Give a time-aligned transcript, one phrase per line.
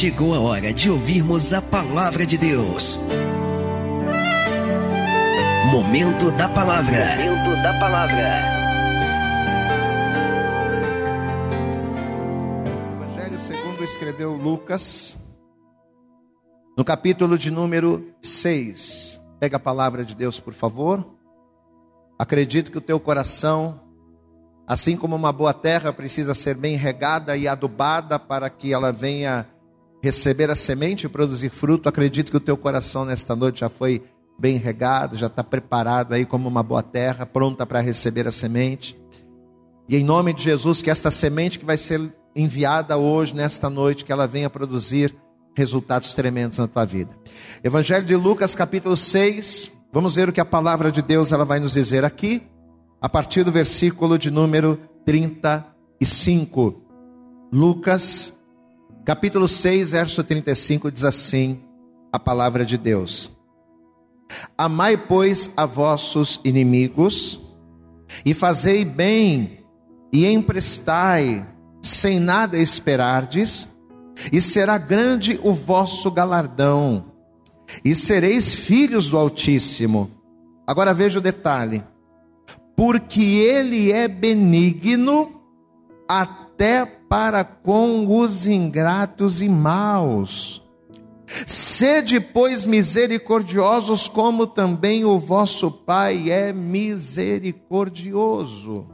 [0.00, 2.98] chegou a hora de ouvirmos a palavra de Deus.
[5.70, 7.04] Momento da palavra.
[7.18, 8.40] Momento da palavra.
[12.96, 15.18] Evangelho segundo escreveu Lucas,
[16.78, 19.20] no capítulo de número 6.
[19.38, 21.06] Pega a palavra de Deus, por favor.
[22.18, 23.78] Acredito que o teu coração
[24.66, 29.44] Assim como uma boa terra precisa ser bem regada e adubada para que ela venha
[30.02, 34.02] receber a semente e produzir fruto, acredito que o teu coração nesta noite já foi
[34.38, 38.98] bem regado, já está preparado aí como uma boa terra, pronta para receber a semente.
[39.88, 42.00] E em nome de Jesus, que esta semente que vai ser
[42.34, 45.14] enviada hoje, nesta noite, que ela venha produzir
[45.54, 47.10] resultados tremendos na tua vida.
[47.62, 51.60] Evangelho de Lucas, capítulo 6, vamos ver o que a palavra de Deus ela vai
[51.60, 52.42] nos dizer aqui
[53.00, 56.82] a partir do versículo de número 35.
[57.52, 58.38] Lucas,
[59.10, 61.60] capítulo 6, verso 35, diz assim:
[62.12, 63.36] a palavra de Deus.
[64.56, 67.40] Amai, pois, a vossos inimigos,
[68.24, 69.64] e fazei bem,
[70.12, 71.44] e emprestai,
[71.82, 73.68] sem nada esperardes,
[74.32, 77.06] e será grande o vosso galardão,
[77.84, 80.08] e sereis filhos do Altíssimo.
[80.64, 81.82] Agora veja o detalhe
[82.76, 85.42] porque ele é benigno
[86.08, 90.62] até para com os ingratos e maus.
[91.44, 98.86] Sede, pois, misericordiosos, como também o vosso Pai é misericordioso.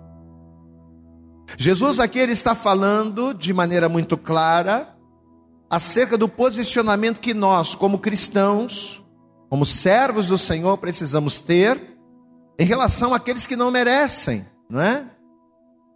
[1.58, 4.96] Jesus aqui ele está falando de maneira muito clara
[5.68, 9.04] acerca do posicionamento que nós, como cristãos,
[9.50, 11.98] como servos do Senhor, precisamos ter
[12.58, 15.04] em relação àqueles que não merecem, não é?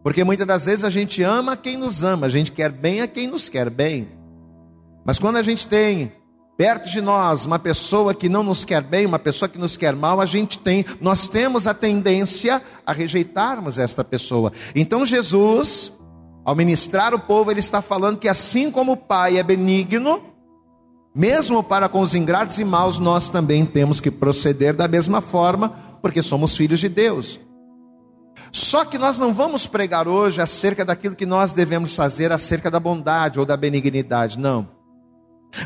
[0.02, 3.06] Porque muitas das vezes a gente ama quem nos ama, a gente quer bem a
[3.06, 4.08] quem nos quer bem.
[5.04, 6.12] Mas quando a gente tem
[6.56, 9.94] perto de nós uma pessoa que não nos quer bem, uma pessoa que nos quer
[9.94, 14.52] mal, a gente tem, nós temos a tendência a rejeitarmos esta pessoa.
[14.74, 15.92] Então Jesus,
[16.44, 20.22] ao ministrar o povo, ele está falando que assim como o Pai é benigno,
[21.14, 25.70] mesmo para com os ingratos e maus, nós também temos que proceder da mesma forma
[26.00, 27.40] porque somos filhos de Deus.
[28.52, 32.80] Só que nós não vamos pregar hoje acerca daquilo que nós devemos fazer acerca da
[32.80, 34.68] bondade ou da benignidade, não.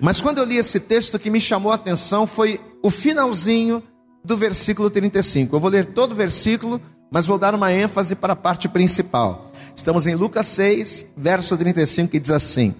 [0.03, 3.83] Mas quando eu li esse texto, o que me chamou a atenção foi o finalzinho
[4.25, 5.55] do versículo 35.
[5.55, 6.81] Eu vou ler todo o versículo,
[7.11, 9.51] mas vou dar uma ênfase para a parte principal.
[9.77, 12.75] Estamos em Lucas 6, verso 35, que diz assim: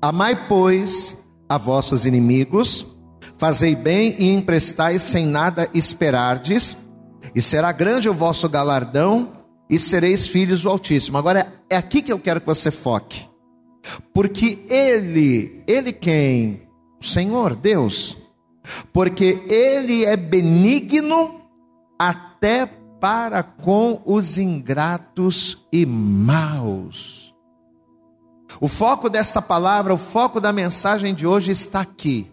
[0.00, 1.16] Amai, pois,
[1.48, 2.86] a vossos inimigos,
[3.42, 6.76] Fazei bem e emprestai sem nada esperardes,
[7.34, 11.16] e será grande o vosso galardão, e sereis filhos do Altíssimo.
[11.16, 13.26] Agora é aqui que eu quero que você foque.
[14.12, 16.68] Porque Ele, Ele quem?
[17.00, 18.16] O Senhor, Deus.
[18.92, 21.40] Porque Ele é benigno
[21.98, 22.66] até
[23.00, 27.34] para com os ingratos e maus.
[28.60, 32.31] O foco desta palavra, o foco da mensagem de hoje está aqui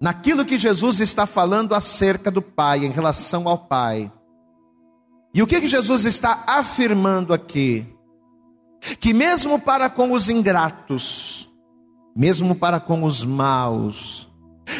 [0.00, 4.10] naquilo que Jesus está falando acerca do Pai, em relação ao Pai.
[5.34, 7.86] E o que, que Jesus está afirmando aqui?
[9.00, 11.48] Que mesmo para com os ingratos,
[12.16, 14.28] mesmo para com os maus,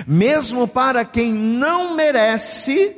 [0.07, 2.97] mesmo para quem não merece,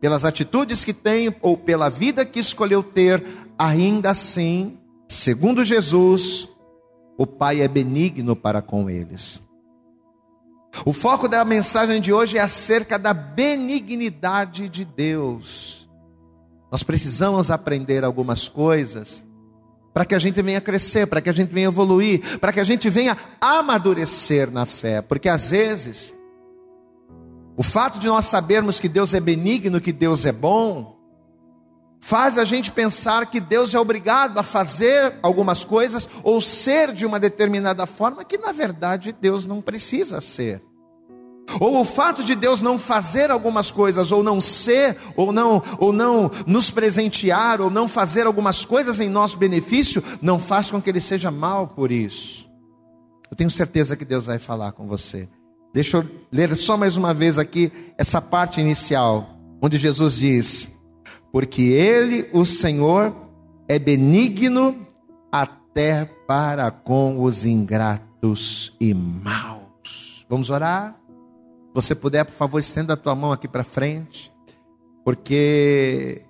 [0.00, 3.22] pelas atitudes que tem ou pela vida que escolheu ter,
[3.58, 6.48] ainda assim, segundo Jesus,
[7.18, 9.42] o Pai é benigno para com eles.
[10.84, 15.88] O foco da mensagem de hoje é acerca da benignidade de Deus.
[16.70, 19.26] Nós precisamos aprender algumas coisas
[19.92, 22.64] para que a gente venha crescer, para que a gente venha evoluir, para que a
[22.64, 26.14] gente venha amadurecer na fé, porque às vezes
[27.56, 30.99] o fato de nós sabermos que Deus é benigno, que Deus é bom,
[32.00, 37.04] faz a gente pensar que Deus é obrigado a fazer algumas coisas ou ser de
[37.04, 40.62] uma determinada forma que na verdade Deus não precisa ser.
[41.58, 45.92] Ou o fato de Deus não fazer algumas coisas, ou não ser, ou não, ou
[45.92, 50.88] não nos presentear, ou não fazer algumas coisas em nosso benefício, não faz com que
[50.88, 52.48] ele seja mal por isso.
[53.28, 55.28] Eu tenho certeza que Deus vai falar com você.
[55.72, 60.68] Deixa eu ler só mais uma vez aqui essa parte inicial, onde Jesus diz:
[61.32, 63.14] porque Ele, o Senhor,
[63.68, 64.86] é benigno
[65.30, 70.26] até para com os ingratos e maus.
[70.28, 70.96] Vamos orar?
[71.74, 74.32] Você puder, por favor, estenda a tua mão aqui para frente,
[75.04, 76.22] porque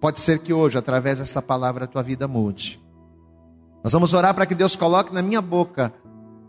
[0.00, 2.80] pode ser que hoje, através dessa palavra, a tua vida mude.
[3.84, 5.92] Nós vamos orar para que Deus coloque na minha boca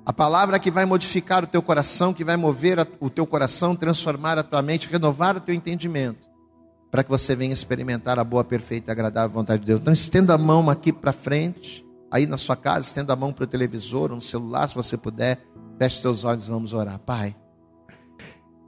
[0.07, 4.37] A palavra que vai modificar o teu coração, que vai mover o teu coração, transformar
[4.37, 6.25] a tua mente, renovar o teu entendimento,
[6.89, 9.81] para que você venha experimentar a boa, perfeita e agradável vontade de Deus.
[9.81, 13.43] Então estenda a mão aqui para frente, aí na sua casa, estenda a mão para
[13.43, 15.41] o televisor, no celular, se você puder.
[15.77, 16.97] Feche teus olhos, vamos orar.
[16.99, 17.35] Pai,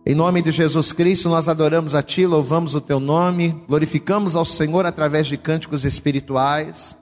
[0.06, 4.45] em nome de Jesus Cristo, nós adoramos a Ti, louvamos o Teu nome, glorificamos ao
[4.45, 6.95] Senhor através de cânticos espirituais.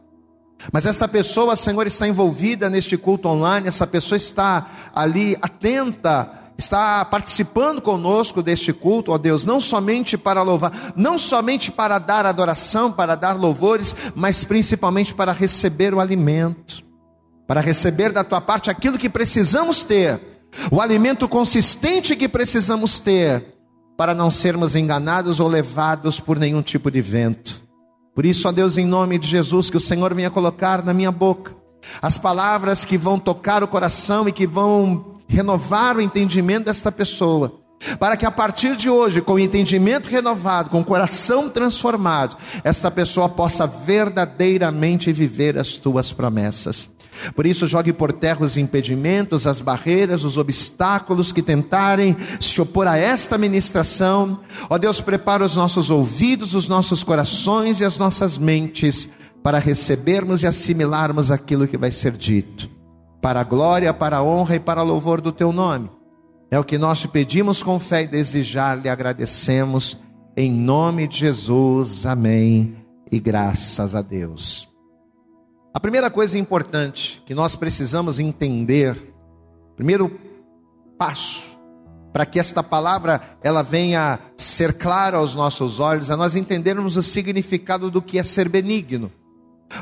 [0.72, 7.06] Mas esta pessoa, Senhor, está envolvida neste culto online, essa pessoa está ali atenta, está
[7.06, 12.92] participando conosco deste culto, ó Deus, não somente para louvar, não somente para dar adoração,
[12.92, 16.84] para dar louvores, mas principalmente para receber o alimento,
[17.46, 20.20] para receber da tua parte aquilo que precisamos ter,
[20.72, 23.56] o alimento consistente que precisamos ter,
[23.96, 27.64] para não sermos enganados ou levados por nenhum tipo de vento.
[28.14, 31.12] Por isso, ó Deus, em nome de Jesus, que o Senhor venha colocar na minha
[31.12, 31.56] boca
[32.02, 37.60] as palavras que vão tocar o coração e que vão renovar o entendimento desta pessoa.
[38.00, 42.90] Para que a partir de hoje, com o entendimento renovado, com o coração transformado, esta
[42.90, 46.90] pessoa possa verdadeiramente viver as tuas promessas.
[47.36, 52.88] Por isso, jogue por terra os impedimentos, as barreiras, os obstáculos que tentarem se opor
[52.88, 54.40] a esta ministração.
[54.70, 59.10] Ó Deus, prepara os nossos ouvidos, os nossos corações e as nossas mentes
[59.44, 62.77] para recebermos e assimilarmos aquilo que vai ser dito.
[63.22, 65.90] Para a glória, para a honra e para louvor do teu nome.
[66.50, 69.98] É o que nós te pedimos com fé e desde já lhe agradecemos.
[70.36, 72.06] Em nome de Jesus.
[72.06, 72.76] Amém.
[73.12, 74.70] E graças a Deus.
[75.74, 79.14] A primeira coisa importante que nós precisamos entender,
[79.76, 80.20] primeiro
[80.98, 81.58] passo
[82.18, 87.04] para que esta palavra ela venha ser clara aos nossos olhos, é nós entendermos o
[87.04, 89.12] significado do que é ser benigno.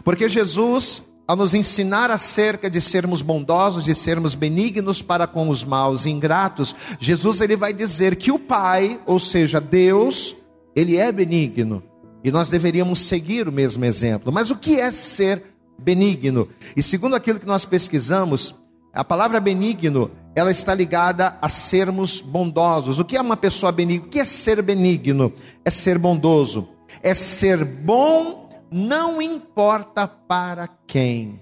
[0.04, 5.64] Porque Jesus, ao nos ensinar acerca de sermos bondosos, de sermos benignos para com os
[5.64, 10.36] maus e ingratos, Jesus ele vai dizer que o Pai, ou seja, Deus,
[10.76, 11.84] ele é benigno.
[12.24, 14.32] E nós deveríamos seguir o mesmo exemplo.
[14.32, 15.44] Mas o que é ser
[15.78, 16.48] benigno.
[16.76, 18.56] E segundo aquilo que nós pesquisamos,
[18.94, 23.00] a palavra benigno, ela está ligada a sermos bondosos.
[23.00, 24.08] O que é uma pessoa benigna?
[24.08, 25.34] O que é ser benigno?
[25.64, 26.70] É ser bondoso.
[27.04, 31.42] É ser bom, não importa para quem.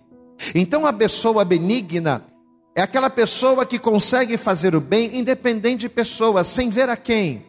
[0.53, 2.25] Então a pessoa benigna
[2.75, 7.45] é aquela pessoa que consegue fazer o bem independente de pessoas, sem ver a quem.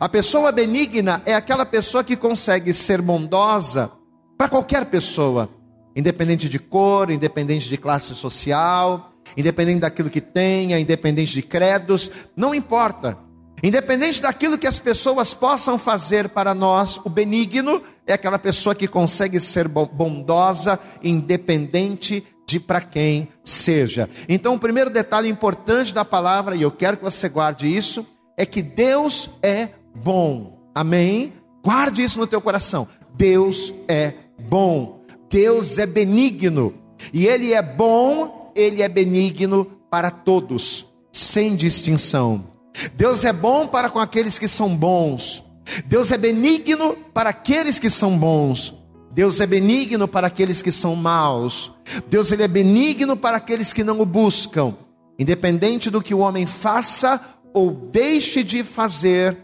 [0.00, 3.92] A pessoa benigna é aquela pessoa que consegue ser bondosa
[4.36, 5.48] para qualquer pessoa,
[5.94, 12.54] independente de cor, independente de classe social, independente daquilo que tenha, independente de credos, não
[12.54, 13.25] importa.
[13.66, 18.86] Independente daquilo que as pessoas possam fazer para nós, o benigno é aquela pessoa que
[18.86, 24.08] consegue ser bondosa, independente de para quem seja.
[24.28, 28.46] Então, o primeiro detalhe importante da palavra, e eu quero que você guarde isso, é
[28.46, 30.70] que Deus é bom.
[30.72, 31.32] Amém?
[31.60, 32.86] Guarde isso no teu coração.
[33.16, 34.12] Deus é
[34.48, 35.04] bom.
[35.28, 36.72] Deus é benigno,
[37.12, 42.55] e Ele é bom, Ele é benigno para todos, sem distinção.
[42.94, 45.42] Deus é bom para com aqueles que são bons,
[45.86, 48.74] Deus é benigno para aqueles que são bons,
[49.12, 51.72] Deus é benigno para aqueles que são maus,
[52.08, 54.74] Deus ele é benigno para aqueles que não o buscam,
[55.18, 57.20] independente do que o homem faça
[57.54, 59.38] ou deixe de fazer,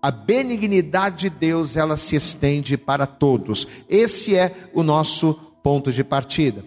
[0.00, 3.68] a benignidade de Deus ela se estende para todos.
[3.88, 6.64] Esse é o nosso ponto de partida.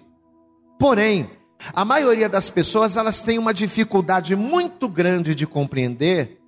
[0.80, 1.30] Porém,
[1.74, 6.40] a maioria das pessoas elas têm uma dificuldade muito grande de compreender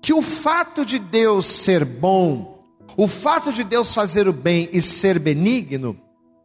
[0.00, 2.64] que o fato de Deus ser bom,
[2.96, 5.98] o fato de Deus fazer o bem e ser benigno,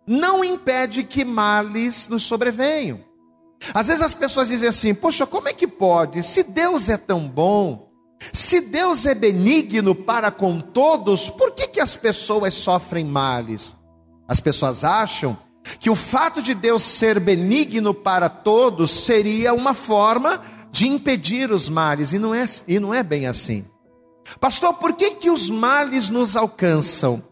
[0.06, 3.00] não impede que males nos sobrevenham.
[3.74, 6.24] Às vezes as pessoas dizem assim: Poxa, como é que pode?
[6.24, 7.90] Se Deus é tão bom,
[8.32, 13.76] se Deus é benigno para com todos, por que, que as pessoas sofrem males?
[14.28, 15.38] As pessoas acham
[15.80, 21.70] que o fato de Deus ser benigno para todos seria uma forma de impedir os
[21.70, 23.66] males, e não é, e não é bem assim.
[24.40, 27.24] Pastor, por que, que os males nos alcançam?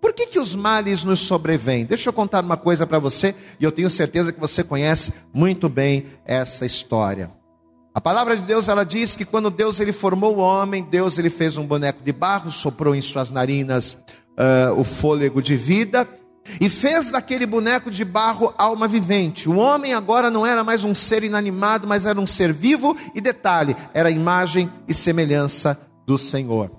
[0.00, 1.84] Por que, que os males nos sobrevêm?
[1.84, 5.68] Deixa eu contar uma coisa para você, e eu tenho certeza que você conhece muito
[5.68, 7.30] bem essa história.
[7.94, 11.30] A palavra de Deus ela diz que quando Deus ele formou o homem, Deus ele
[11.30, 13.98] fez um boneco de barro, soprou em suas narinas
[14.38, 16.08] uh, o fôlego de vida
[16.60, 19.48] e fez daquele boneco de barro alma vivente.
[19.48, 23.20] O homem agora não era mais um ser inanimado, mas era um ser vivo e
[23.20, 26.70] detalhe, era a imagem e semelhança do Senhor.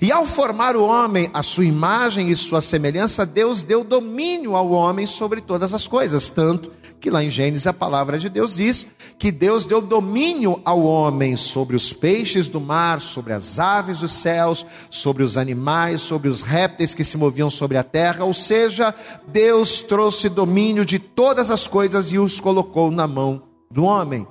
[0.00, 4.70] E ao formar o homem, a sua imagem e sua semelhança, Deus deu domínio ao
[4.70, 6.72] homem sobre todas as coisas, tanto
[7.04, 8.86] que lá em Gênesis a palavra de Deus diz
[9.18, 14.10] que Deus deu domínio ao homem sobre os peixes do mar, sobre as aves dos
[14.10, 18.94] céus, sobre os animais, sobre os répteis que se moviam sobre a terra, ou seja,
[19.28, 24.26] Deus trouxe domínio de todas as coisas e os colocou na mão do homem.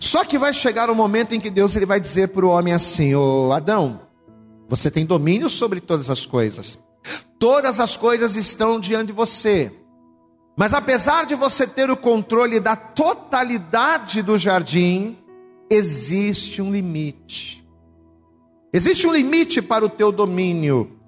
[0.00, 2.74] Só que vai chegar um momento em que Deus ele vai dizer para o homem
[2.74, 4.00] assim: Ô Adão,
[4.68, 6.76] você tem domínio sobre todas as coisas,
[7.38, 9.72] todas as coisas estão diante de você,
[10.56, 15.16] mas apesar de você ter o controle da totalidade do jardim,
[15.70, 17.64] existe um limite.
[18.72, 20.98] Existe um limite para o teu domínio.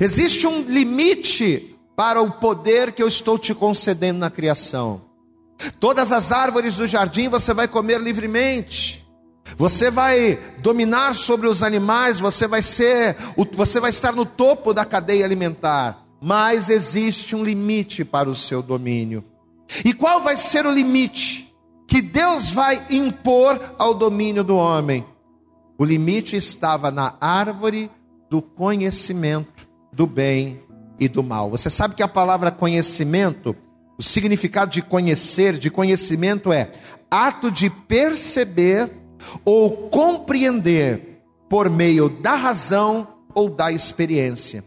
[0.00, 5.02] Existe um limite para o poder que eu estou te concedendo na criação.
[5.78, 9.06] Todas as árvores do jardim você vai comer livremente.
[9.56, 13.16] Você vai dominar sobre os animais, você vai ser,
[13.52, 16.01] você vai estar no topo da cadeia alimentar.
[16.22, 19.24] Mas existe um limite para o seu domínio.
[19.84, 21.52] E qual vai ser o limite
[21.88, 25.04] que Deus vai impor ao domínio do homem?
[25.76, 27.90] O limite estava na árvore
[28.30, 30.62] do conhecimento do bem
[31.00, 31.50] e do mal.
[31.50, 33.56] Você sabe que a palavra conhecimento
[33.98, 36.72] o significado de conhecer, de conhecimento é
[37.10, 38.90] ato de perceber
[39.44, 44.64] ou compreender por meio da razão ou da experiência.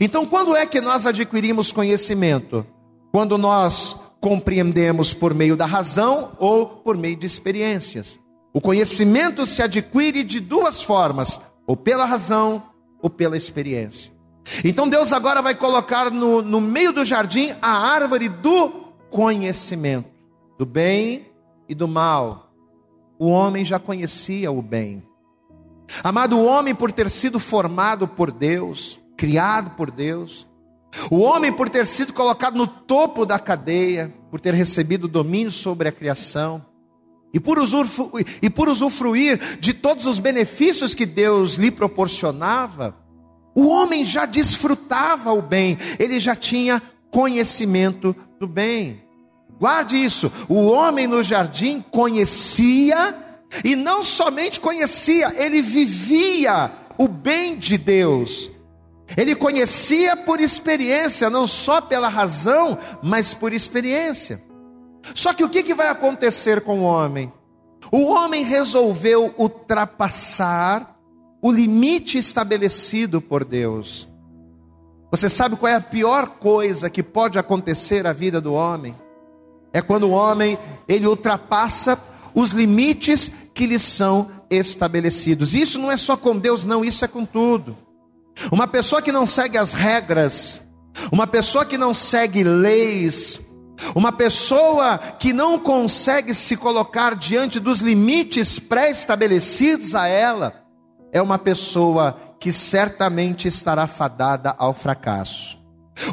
[0.00, 2.66] Então, quando é que nós adquirimos conhecimento?
[3.10, 8.16] Quando nós compreendemos por meio da razão ou por meio de experiências.
[8.54, 12.62] O conhecimento se adquire de duas formas, ou pela razão
[13.02, 14.12] ou pela experiência.
[14.64, 18.70] Então Deus agora vai colocar no, no meio do jardim a árvore do
[19.10, 20.08] conhecimento,
[20.56, 21.26] do bem
[21.68, 22.52] e do mal.
[23.18, 25.02] O homem já conhecia o bem.
[26.04, 30.46] Amado, o homem por ter sido formado por Deus, criado por Deus,
[31.10, 35.88] o homem por ter sido colocado no topo da cadeia, por ter recebido domínio sobre
[35.88, 36.64] a criação,
[37.34, 42.94] e por, usufruir, e por usufruir de todos os benefícios que Deus lhe proporcionava,
[43.54, 49.02] o homem já desfrutava o bem, ele já tinha conhecimento do bem.
[49.58, 53.16] Guarde isso: o homem no jardim conhecia,
[53.64, 58.50] e não somente conhecia, ele vivia o bem de Deus.
[59.16, 64.42] Ele conhecia por experiência, não só pela razão, mas por experiência.
[65.14, 67.32] Só que o que, vai acontecer com o homem?
[67.90, 70.96] O homem resolveu ultrapassar
[71.42, 74.08] o limite estabelecido por Deus.
[75.10, 78.94] Você sabe qual é a pior coisa que pode acontecer à vida do homem?
[79.72, 80.56] É quando o homem
[80.88, 81.98] ele ultrapassa
[82.34, 85.54] os limites que lhe são estabelecidos.
[85.54, 87.76] Isso não é só com Deus, não, isso é com tudo.
[88.50, 90.60] Uma pessoa que não segue as regras,
[91.10, 93.40] uma pessoa que não segue leis,
[93.94, 100.54] uma pessoa que não consegue se colocar diante dos limites pré-estabelecidos a ela,
[101.12, 105.60] é uma pessoa que certamente estará fadada ao fracasso.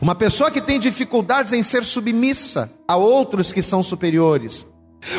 [0.02, 4.66] Uma pessoa que tem dificuldades em ser submissa a outros que são superiores.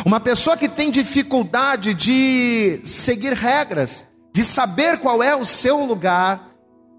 [0.04, 6.49] Uma pessoa que tem dificuldade de seguir regras, de saber qual é o seu lugar,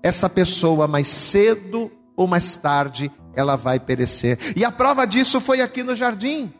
[0.04, 4.38] essa pessoa mais cedo ou mais tarde ela vai perecer.
[4.56, 6.54] E a prova disso foi aqui no jardim.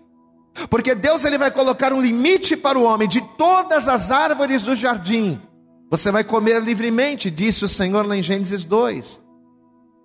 [0.70, 4.76] Porque Deus ele vai colocar um limite para o homem de todas as árvores do
[4.76, 5.42] jardim.
[5.90, 9.20] Você vai comer livremente, disse o Senhor lá em Gênesis 2.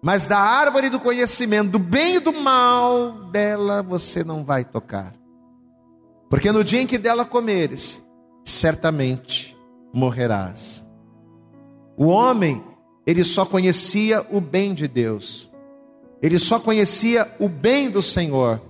[0.03, 5.15] Mas da árvore do conhecimento do bem e do mal, dela você não vai tocar.
[6.29, 8.03] Porque no dia em que dela comeres,
[8.45, 9.57] certamente
[9.93, 10.85] morrerás.
[11.97, 12.63] O homem,
[13.07, 15.49] ele só conhecia o bem de Deus.
[16.21, 18.61] Ele só conhecia o bem do Senhor,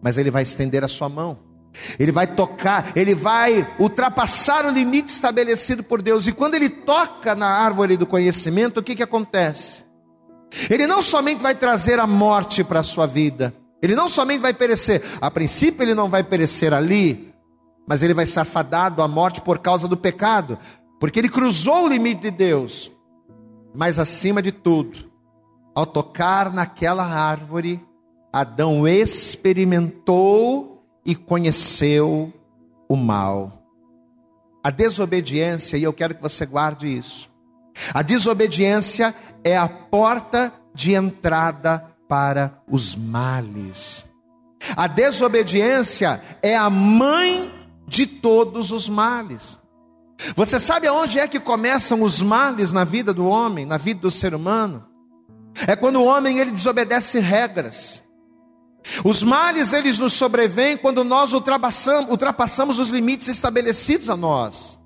[0.00, 1.52] mas ele vai estender a sua mão
[1.98, 6.26] ele vai tocar, ele vai ultrapassar o limite estabelecido por Deus.
[6.26, 9.84] E quando ele toca na árvore do conhecimento, o que, que acontece?
[10.68, 14.52] Ele não somente vai trazer a morte para a sua vida, ele não somente vai
[14.52, 17.32] perecer, a princípio ele não vai perecer ali,
[17.86, 20.58] mas ele vai ser fadado à morte por causa do pecado,
[21.00, 22.91] porque ele cruzou o limite de Deus.
[23.74, 25.10] Mas acima de tudo,
[25.74, 27.80] ao tocar naquela árvore,
[28.32, 32.32] Adão experimentou e conheceu
[32.88, 33.62] o mal.
[34.62, 37.30] A desobediência, e eu quero que você guarde isso.
[37.92, 44.04] A desobediência é a porta de entrada para os males.
[44.76, 47.52] A desobediência é a mãe
[47.86, 49.58] de todos os males.
[50.36, 54.10] Você sabe aonde é que começam os males na vida do homem, na vida do
[54.10, 54.84] ser humano?
[55.66, 58.02] É quando o homem ele desobedece regras.
[59.04, 64.78] Os males, eles nos sobrevêm quando nós ultrapassamos, ultrapassamos os limites estabelecidos a nós.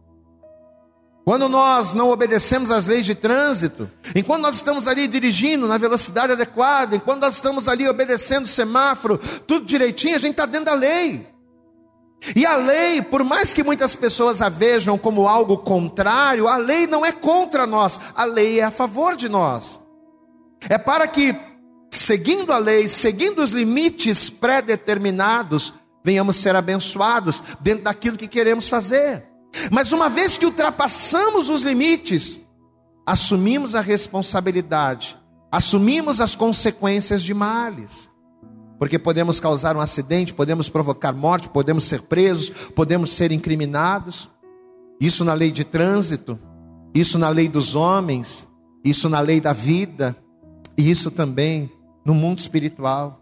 [1.25, 6.33] Quando nós não obedecemos às leis de trânsito, enquanto nós estamos ali dirigindo na velocidade
[6.33, 10.75] adequada, enquanto nós estamos ali obedecendo o semáforo, tudo direitinho, a gente está dentro da
[10.75, 11.27] lei.
[12.35, 16.87] E a lei, por mais que muitas pessoas a vejam como algo contrário, a lei
[16.87, 19.81] não é contra nós, a lei é a favor de nós.
[20.69, 21.37] É para que,
[21.91, 25.73] seguindo a lei, seguindo os limites pré-determinados,
[26.05, 29.25] venhamos ser abençoados dentro daquilo que queremos fazer.
[29.71, 32.41] Mas uma vez que ultrapassamos os limites,
[33.07, 35.19] assumimos a responsabilidade,
[35.51, 38.11] assumimos as consequências de males.
[38.79, 44.29] Porque podemos causar um acidente, podemos provocar morte, podemos ser presos, podemos ser incriminados.
[45.01, 46.39] Isso na lei de trânsito,
[46.95, 48.47] isso na lei dos homens,
[48.85, 50.17] isso na lei da vida,
[50.77, 51.71] e isso também
[52.05, 53.21] no mundo espiritual.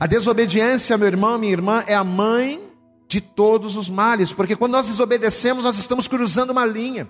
[0.00, 2.62] A desobediência, meu irmão, minha irmã, é a mãe
[3.06, 7.08] de todos os males, porque quando nós desobedecemos, nós estamos cruzando uma linha.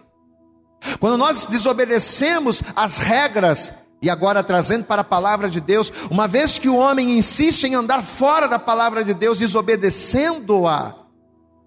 [0.99, 6.59] Quando nós desobedecemos as regras, e agora trazendo para a palavra de Deus, uma vez
[6.59, 10.97] que o homem insiste em andar fora da palavra de Deus, desobedecendo-a,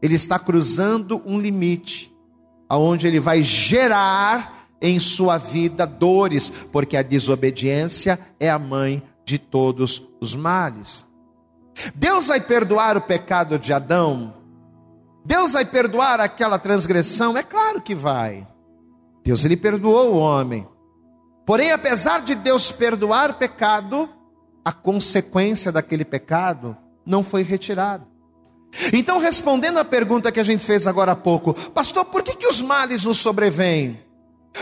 [0.02, 2.14] ele está cruzando um limite,
[2.68, 9.40] aonde ele vai gerar em sua vida dores, porque a desobediência é a mãe de
[9.40, 11.06] todos os males.
[11.96, 14.34] Deus vai perdoar o pecado de Adão?
[15.24, 17.38] Deus vai perdoar aquela transgressão?
[17.38, 18.46] É claro que vai.
[19.24, 20.68] Deus ele perdoou o homem.
[21.46, 24.10] Porém, apesar de Deus perdoar pecado,
[24.64, 26.76] a consequência daquele pecado
[27.06, 28.08] não foi retirada.
[28.92, 32.48] Então, respondendo à pergunta que a gente fez agora há pouco, pastor, por que, que
[32.48, 34.00] os males nos sobrevêm?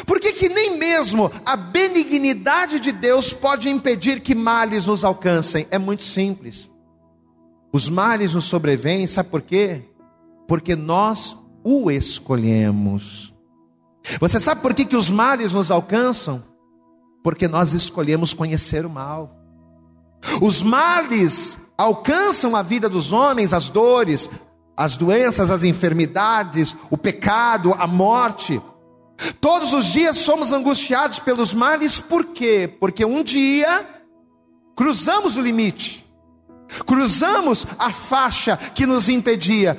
[0.05, 5.67] Por que, que nem mesmo a benignidade de Deus pode impedir que males nos alcancem?
[5.71, 6.69] É muito simples.
[7.71, 9.83] Os males nos sobrevêm, sabe por quê?
[10.47, 13.33] Porque nós o escolhemos.
[14.19, 16.52] Você sabe por que, que os males nos alcançam?
[17.23, 19.36] Porque nós escolhemos conhecer o mal.
[20.41, 24.29] Os males alcançam a vida dos homens, as dores,
[24.75, 28.62] as doenças, as enfermidades, o pecado, a morte.
[29.39, 32.71] Todos os dias somos angustiados pelos males, por quê?
[32.79, 33.88] Porque um dia
[34.75, 36.03] cruzamos o limite.
[36.88, 39.77] Cruzamos a faixa que nos impedia,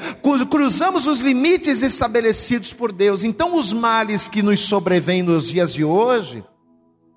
[0.49, 3.25] cruzamos os limites estabelecidos por Deus.
[3.25, 6.45] Então, os males que nos sobrevêm nos dias de hoje,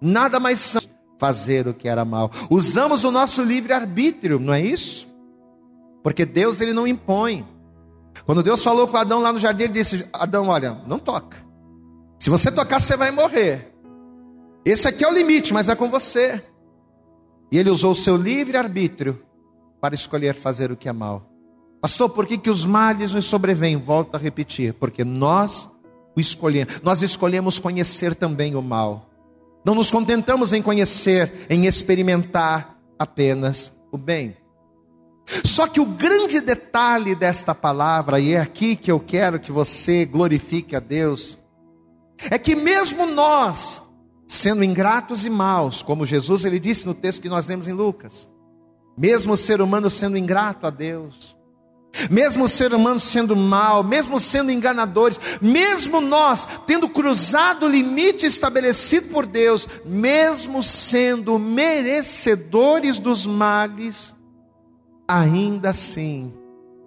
[0.01, 0.81] nada mais são
[1.17, 2.31] fazer o que era mal.
[2.49, 5.07] Usamos o nosso livre-arbítrio, não é isso?
[6.03, 7.45] Porque Deus ele não impõe.
[8.25, 11.37] Quando Deus falou com Adão lá no jardim, ele disse: Adão, olha, não toca.
[12.19, 13.73] Se você tocar, você vai morrer.
[14.65, 16.43] Esse aqui é o limite, mas é com você.
[17.51, 19.21] E ele usou o seu livre-arbítrio
[19.79, 21.29] para escolher fazer o que é mal.
[21.79, 23.77] Pastor, por que, que os males nos sobrevêm?
[23.77, 25.69] Volto a repetir, porque nós
[26.15, 29.07] o escolhemos, nós escolhemos conhecer também o mal.
[29.67, 34.37] Não nos contentamos em conhecer, em experimentar apenas o bem.
[35.43, 40.05] Só que o grande detalhe desta palavra, e é aqui que eu quero que você
[40.05, 41.37] glorifique a Deus,
[42.31, 43.83] é que mesmo nós,
[44.25, 48.25] sendo ingratos e maus, como Jesus ele disse no texto que nós lemos em Lucas,
[48.97, 51.36] mesmo o ser humano sendo ingrato a Deus,
[52.09, 58.25] mesmo o ser humano sendo mal, mesmo sendo enganadores, mesmo nós tendo cruzado o limite
[58.25, 64.15] estabelecido por Deus, mesmo sendo merecedores dos males,
[65.07, 66.33] ainda assim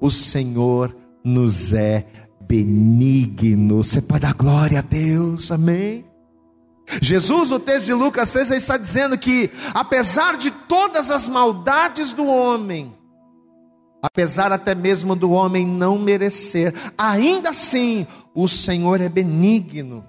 [0.01, 2.07] o Senhor nos é
[2.41, 3.83] benigno.
[3.83, 6.05] Você pode dar glória a Deus, amém?
[7.01, 12.27] Jesus, no texto de Lucas 6, está dizendo que, apesar de todas as maldades do
[12.27, 12.93] homem,
[14.03, 20.05] apesar até mesmo do homem não merecer, ainda assim o Senhor é benigno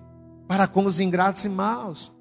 [0.47, 2.11] para com os ingratos e maus.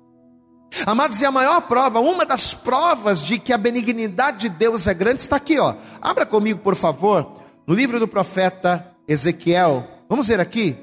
[0.86, 4.94] Amados, e a maior prova, uma das provas de que a benignidade de Deus é
[4.94, 5.74] grande, está aqui, ó.
[6.00, 9.86] Abra comigo, por favor, no livro do profeta Ezequiel.
[10.08, 10.76] Vamos ver aqui.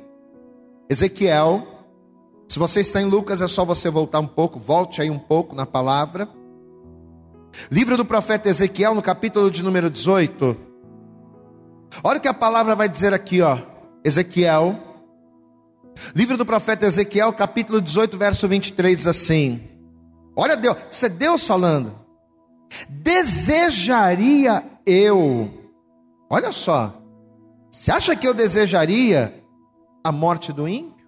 [0.89, 1.65] Ezequiel,
[2.49, 5.55] se você está em Lucas, é só você voltar um pouco, volte aí um pouco
[5.55, 6.27] na palavra.
[7.71, 10.66] Livro do profeta Ezequiel, no capítulo de número 18.
[12.03, 13.57] Olha o que a palavra vai dizer aqui, ó.
[14.03, 14.77] Ezequiel.
[16.15, 19.61] Livro do profeta Ezequiel, capítulo 18, verso 23, diz assim:
[20.35, 21.97] Olha Deus, isso é Deus falando.
[22.89, 25.71] Desejaria eu,
[26.29, 27.01] olha só,
[27.71, 29.43] você acha que eu desejaria
[30.03, 31.07] a morte do ímpio?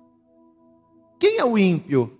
[1.19, 2.17] Quem é o ímpio?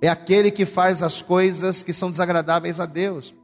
[0.00, 3.34] É aquele que faz as coisas que são desagradáveis a Deus.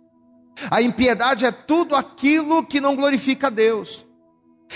[0.71, 4.07] A impiedade é tudo aquilo que não glorifica a Deus.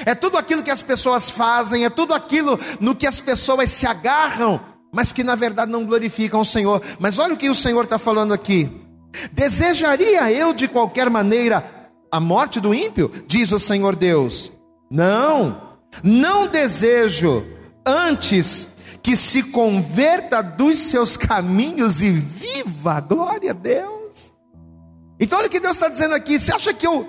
[0.04, 3.86] É tudo aquilo que as pessoas fazem, é tudo aquilo no que as pessoas se
[3.86, 4.60] agarram,
[4.92, 6.82] mas que na verdade não glorificam o Senhor.
[6.98, 8.70] Mas olha o que o Senhor está falando aqui.
[9.32, 11.64] Desejaria eu de qualquer maneira
[12.10, 13.10] a morte do ímpio?
[13.26, 14.52] Diz o Senhor Deus.
[14.90, 17.44] Não, não desejo,
[17.84, 18.68] antes
[19.02, 24.34] que se converta dos seus caminhos e viva, glória a Deus.
[25.20, 26.38] Então olha o que Deus está dizendo aqui.
[26.38, 27.08] Você acha que eu,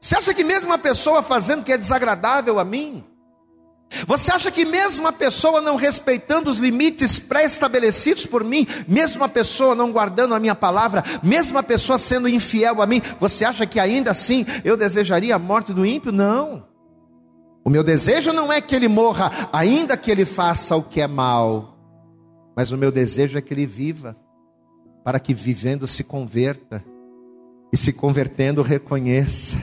[0.00, 3.04] você acha que mesmo uma pessoa fazendo que é desagradável a mim,
[4.06, 9.28] você acha que mesmo a pessoa não respeitando os limites pré-estabelecidos por mim, mesmo a
[9.28, 13.66] pessoa não guardando a minha palavra, mesmo a pessoa sendo infiel a mim, você acha
[13.66, 16.12] que ainda assim eu desejaria a morte do ímpio?
[16.12, 16.64] Não.
[17.64, 21.06] O meu desejo não é que ele morra, ainda que ele faça o que é
[21.06, 21.76] mal,
[22.56, 24.16] mas o meu desejo é que ele viva,
[25.04, 26.82] para que vivendo se converta,
[27.72, 29.56] e se convertendo reconheça,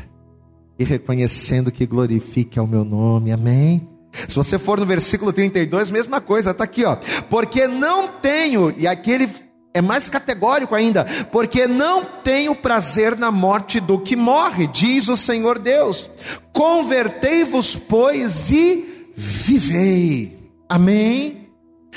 [0.79, 3.87] e reconhecendo que glorifique ao meu nome, amém?
[4.27, 6.95] Se você for no versículo 32, mesma coisa, está aqui, ó.
[7.29, 9.29] Porque não tenho, e aqui ele
[9.73, 15.17] é mais categórico ainda, porque não tenho prazer na morte do que morre, diz o
[15.17, 16.09] Senhor Deus.
[16.51, 20.51] Convertei-vos, pois, e vivei.
[20.67, 21.49] Amém?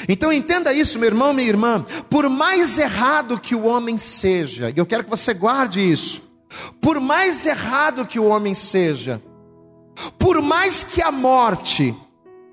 [0.09, 1.85] Então entenda isso, meu irmão, minha irmã.
[2.09, 6.30] Por mais errado que o homem seja, e eu quero que você guarde isso.
[6.81, 9.23] Por mais errado que o homem seja,
[10.19, 11.95] por mais que a morte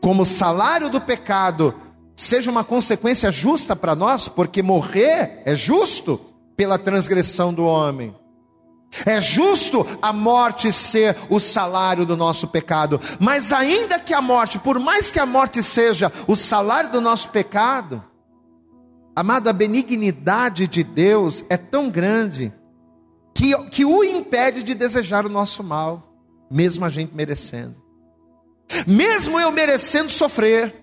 [0.01, 1.73] como salário do pecado
[2.15, 6.19] seja uma consequência justa para nós, porque morrer é justo
[6.55, 8.15] pela transgressão do homem.
[9.05, 14.57] É justo a morte ser o salário do nosso pecado, mas ainda que a morte,
[14.57, 18.03] por mais que a morte seja o salário do nosso pecado,
[19.15, 22.51] amado, a benignidade de Deus é tão grande
[23.38, 26.13] que, que o impede de desejar o nosso mal,
[26.50, 27.88] mesmo a gente merecendo
[28.86, 30.76] mesmo eu merecendo sofrer,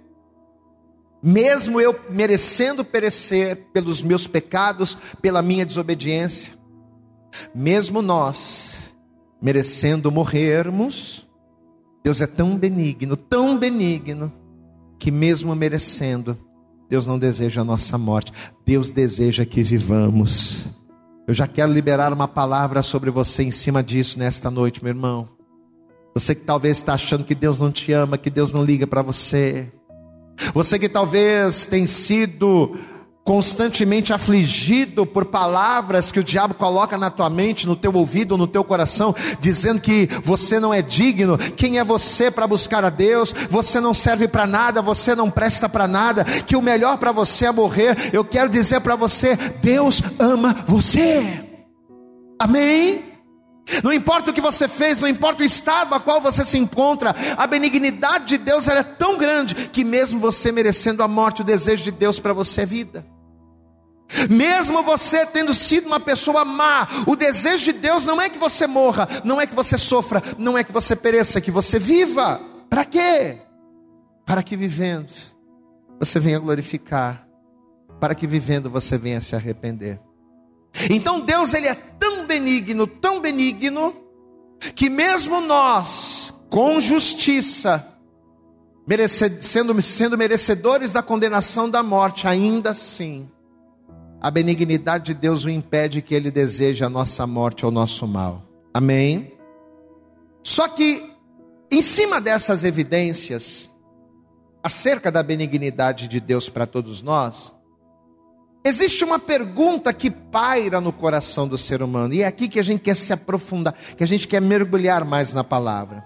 [1.23, 6.55] mesmo eu merecendo perecer pelos meus pecados, pela minha desobediência,
[7.55, 8.77] mesmo nós
[9.41, 11.27] merecendo morrermos,
[12.03, 14.33] Deus é tão benigno, tão benigno,
[14.99, 16.39] que mesmo merecendo,
[16.89, 18.33] Deus não deseja a nossa morte,
[18.65, 20.69] Deus deseja que vivamos.
[21.27, 25.27] Eu já quero liberar uma palavra sobre você em cima disso nesta noite, meu irmão.
[26.15, 29.01] Você que talvez está achando que Deus não te ama, que Deus não liga para
[29.01, 29.73] você.
[30.53, 32.77] Você que talvez tem sido
[33.25, 38.47] constantemente afligido por palavras que o diabo coloca na tua mente, no teu ouvido, no
[38.47, 41.39] teu coração, dizendo que você não é digno.
[41.39, 43.35] Quem é você para buscar a Deus?
[43.49, 47.47] Você não serve para nada, você não presta para nada, que o melhor para você
[47.47, 47.97] é morrer.
[48.13, 51.43] Eu quero dizer para você, Deus ama você.
[52.39, 53.15] Amém.
[53.83, 57.17] Não importa o que você fez, não importa o estado a qual você se encontra,
[57.35, 61.85] a benignidade de Deus é tão grande que mesmo você merecendo a morte, o desejo
[61.85, 63.14] de Deus para você é vida.
[64.31, 68.67] Mesmo você tendo sido uma pessoa má, o desejo de Deus não é que você
[68.67, 72.41] morra, não é que você sofra, não é que você pereça, é que você viva.
[72.69, 73.39] Para quê?
[74.25, 75.13] Para que vivendo
[75.99, 77.27] você venha glorificar,
[78.01, 80.01] para que vivendo você venha se arrepender.
[80.91, 83.95] Então Deus ele é tão benigno, tão benigno,
[84.75, 87.87] que mesmo nós, com justiça,
[89.41, 93.31] sendo, sendo merecedores da condenação da morte, ainda assim,
[94.25, 98.43] a benignidade de Deus o impede que ele deseje a nossa morte ou nosso mal.
[98.73, 99.35] Amém?
[100.43, 101.05] Só que,
[101.71, 103.69] em cima dessas evidências,
[104.63, 107.53] acerca da benignidade de Deus para todos nós,
[108.67, 112.63] Existe uma pergunta que paira no coração do ser humano, e é aqui que a
[112.63, 116.03] gente quer se aprofundar, que a gente quer mergulhar mais na palavra.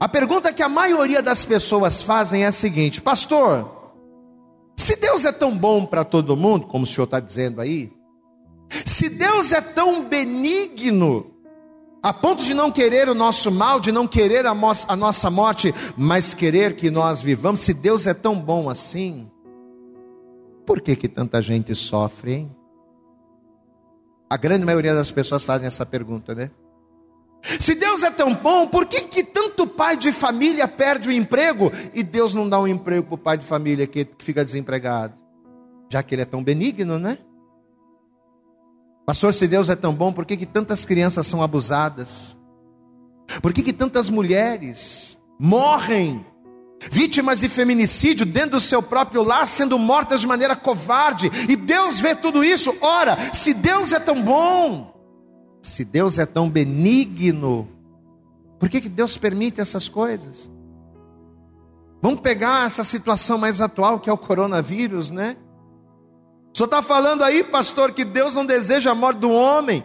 [0.00, 3.79] A pergunta que a maioria das pessoas fazem é a seguinte: Pastor,
[4.80, 7.92] se Deus é tão bom para todo mundo, como o senhor está dizendo aí,
[8.86, 11.30] se Deus é tão benigno,
[12.02, 14.52] a ponto de não querer o nosso mal, de não querer a,
[14.88, 19.30] a nossa morte, mas querer que nós vivamos, se Deus é tão bom assim,
[20.64, 22.56] por que, que tanta gente sofre, hein?
[24.30, 26.50] A grande maioria das pessoas fazem essa pergunta, né?
[27.42, 31.72] Se Deus é tão bom, por que, que tanto pai de família perde o emprego
[31.94, 35.14] e Deus não dá um emprego para o pai de família que, fica desempregado?
[35.90, 37.18] Já que ele é tão benigno, né?
[39.06, 42.36] Pastor, se Deus é tão bom, por que, que tantas crianças são abusadas?
[43.42, 46.24] Por que, que tantas mulheres morrem
[46.90, 52.00] vítimas de feminicídio dentro do seu próprio lar, sendo mortas de maneira covarde, e Deus
[52.00, 52.74] vê tudo isso.
[52.80, 54.89] Ora, se Deus é tão bom,
[55.62, 57.68] se Deus é tão benigno,
[58.58, 60.50] por que, que Deus permite essas coisas?
[62.02, 65.36] Vamos pegar essa situação mais atual que é o coronavírus, né?
[66.60, 69.82] Senhor está falando aí, pastor, que Deus não deseja a morte do homem.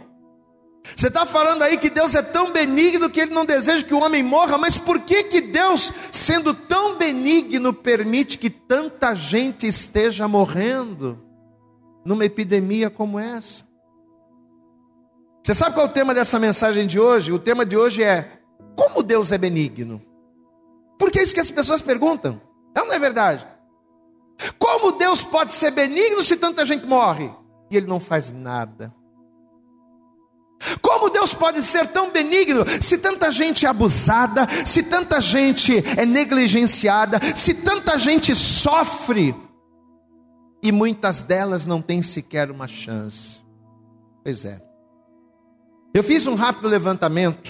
[0.96, 4.02] Você está falando aí que Deus é tão benigno que Ele não deseja que o
[4.02, 10.28] homem morra, mas por que que Deus, sendo tão benigno, permite que tanta gente esteja
[10.28, 11.18] morrendo
[12.04, 13.64] numa epidemia como essa?
[15.46, 17.32] Você sabe qual é o tema dessa mensagem de hoje?
[17.32, 18.40] O tema de hoje é
[18.76, 20.02] como Deus é benigno.
[20.98, 22.42] Porque é isso que as pessoas perguntam.
[22.76, 23.48] Não é verdade?
[24.58, 27.32] Como Deus pode ser benigno se tanta gente morre?
[27.70, 28.92] E Ele não faz nada.
[30.82, 36.08] Como Deus pode ser tão benigno se tanta gente é abusada, se tanta gente é
[36.08, 39.36] negligenciada, se tanta gente sofre
[40.64, 43.46] e muitas delas não têm sequer uma chance?
[44.24, 44.75] Pois é.
[45.96, 47.50] Eu fiz um rápido levantamento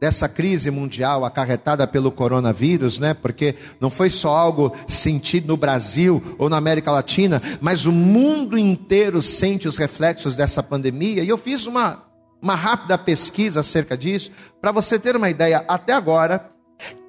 [0.00, 3.14] dessa crise mundial acarretada pelo coronavírus, né?
[3.14, 8.56] Porque não foi só algo sentido no Brasil ou na América Latina, mas o mundo
[8.56, 11.24] inteiro sente os reflexos dessa pandemia.
[11.24, 12.06] E eu fiz uma
[12.40, 16.48] uma rápida pesquisa acerca disso, para você ter uma ideia, até agora,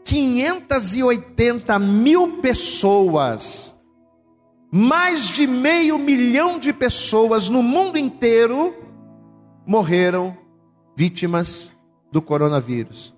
[0.03, 3.71] 580 mil pessoas,
[4.71, 8.86] mais de meio milhão de pessoas no mundo inteiro
[9.67, 10.35] morreram
[10.95, 11.71] vítimas
[12.11, 13.13] do coronavírus.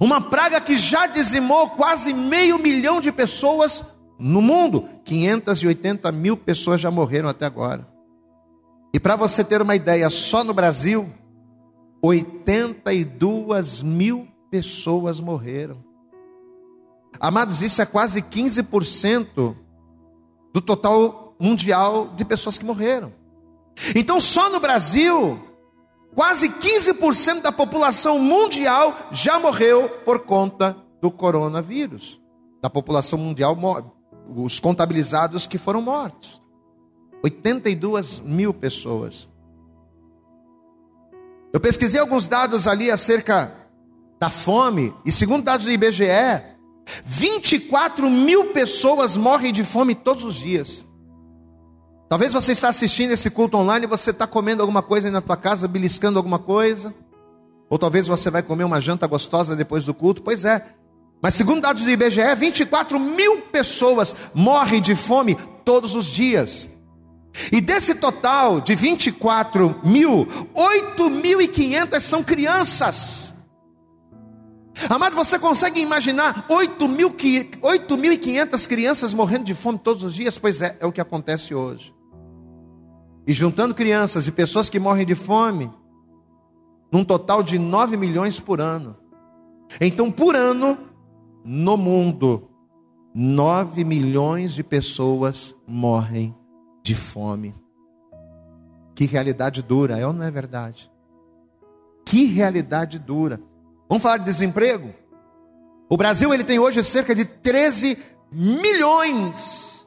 [0.00, 3.84] Uma praga que já dizimou quase meio milhão de pessoas
[4.18, 4.86] no mundo.
[5.04, 7.88] 580 mil pessoas já morreram até agora.
[8.92, 11.10] E para você ter uma ideia, só no Brasil,
[12.02, 15.82] 82 mil pessoas morreram.
[17.20, 19.56] Amados, isso é quase 15%
[20.52, 23.12] do total mundial de pessoas que morreram.
[23.94, 25.40] Então, só no Brasil,
[26.18, 32.20] Quase 15% da população mundial já morreu por conta do coronavírus.
[32.60, 33.56] Da população mundial,
[34.34, 36.42] os contabilizados que foram mortos.
[37.22, 39.28] 82 mil pessoas.
[41.52, 43.54] Eu pesquisei alguns dados ali acerca
[44.18, 46.04] da fome, e segundo dados do IBGE,
[47.04, 50.84] 24 mil pessoas morrem de fome todos os dias.
[52.08, 55.20] Talvez você está assistindo esse culto online e você está comendo alguma coisa aí na
[55.20, 56.94] tua casa, beliscando alguma coisa.
[57.68, 60.22] Ou talvez você vai comer uma janta gostosa depois do culto.
[60.22, 60.64] Pois é.
[61.20, 66.66] Mas segundo dados do IBGE, 24 mil pessoas morrem de fome todos os dias.
[67.52, 73.34] E desse total de 24 mil, 8.500 são crianças.
[74.88, 80.38] Amado, você consegue imaginar 8.500 crianças morrendo de fome todos os dias?
[80.38, 81.97] Pois é, é o que acontece hoje
[83.28, 85.70] e juntando crianças e pessoas que morrem de fome,
[86.90, 88.96] num total de 9 milhões por ano.
[89.78, 90.78] Então, por ano,
[91.44, 92.48] no mundo,
[93.14, 96.34] 9 milhões de pessoas morrem
[96.82, 97.54] de fome.
[98.94, 100.90] Que realidade dura, é ou não é verdade?
[102.06, 103.38] Que realidade dura.
[103.90, 104.94] Vamos falar de desemprego?
[105.86, 107.98] O Brasil ele tem hoje cerca de 13
[108.32, 109.86] milhões.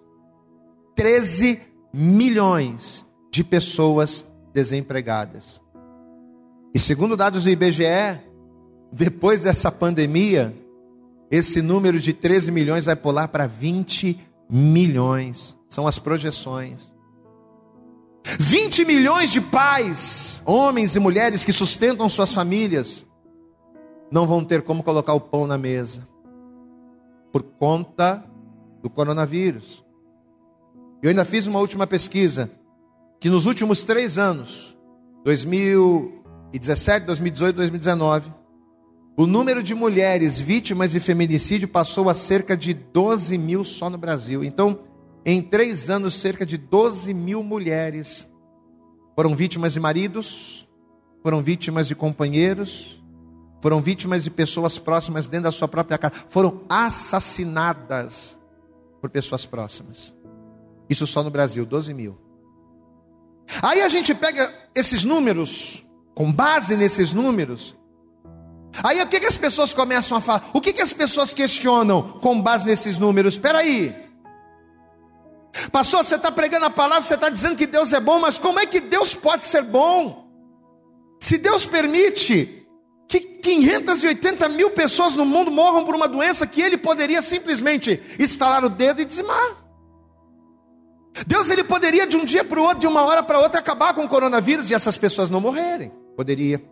[0.95, 1.59] 13
[1.91, 5.61] milhões de pessoas desempregadas.
[6.73, 8.19] E segundo dados do IBGE,
[8.91, 10.53] depois dessa pandemia,
[11.31, 15.57] esse número de 13 milhões vai pular para 20 milhões.
[15.69, 16.93] São as projeções.
[18.39, 23.05] 20 milhões de pais, homens e mulheres que sustentam suas famílias,
[24.11, 26.07] não vão ter como colocar o pão na mesa
[27.31, 28.23] por conta
[28.83, 29.83] do coronavírus.
[31.01, 32.51] Eu ainda fiz uma última pesquisa
[33.21, 34.75] que nos últimos três anos,
[35.23, 38.33] 2017, 2018, 2019,
[39.15, 43.97] o número de mulheres vítimas de feminicídio passou a cerca de 12 mil só no
[43.97, 44.43] Brasil.
[44.43, 44.79] Então,
[45.23, 48.27] em três anos, cerca de 12 mil mulheres
[49.15, 50.67] foram vítimas de maridos,
[51.21, 53.03] foram vítimas de companheiros,
[53.61, 58.35] foram vítimas de pessoas próximas dentro da sua própria casa, foram assassinadas
[58.99, 60.11] por pessoas próximas.
[60.89, 62.30] Isso só no Brasil, 12 mil.
[63.61, 65.83] Aí a gente pega esses números,
[66.13, 67.75] com base nesses números.
[68.83, 70.49] Aí o que, que as pessoas começam a falar?
[70.53, 73.33] O que, que as pessoas questionam com base nesses números?
[73.33, 73.93] Espera aí.
[75.71, 78.59] Pastor, você está pregando a palavra, você está dizendo que Deus é bom, mas como
[78.59, 80.27] é que Deus pode ser bom?
[81.19, 82.65] Se Deus permite
[83.07, 88.63] que 580 mil pessoas no mundo morram por uma doença que Ele poderia simplesmente estalar
[88.63, 89.60] o dedo e dizimar.
[91.27, 93.93] Deus ele poderia de um dia para o outro, de uma hora para outra, acabar
[93.93, 95.91] com o coronavírus e essas pessoas não morrerem.
[96.15, 96.63] Poderia.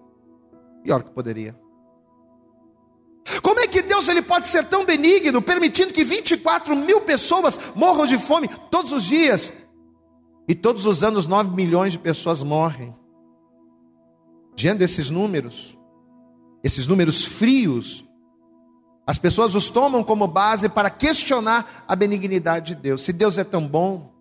[0.83, 1.55] Pior que poderia.
[3.43, 8.05] Como é que Deus ele pode ser tão benigno, permitindo que 24 mil pessoas morram
[8.05, 9.53] de fome todos os dias?
[10.47, 12.95] E todos os anos 9 milhões de pessoas morrem.
[14.55, 15.77] Diante desses números,
[16.63, 18.03] esses números frios,
[19.05, 23.03] as pessoas os tomam como base para questionar a benignidade de Deus.
[23.03, 24.18] Se Deus é tão bom,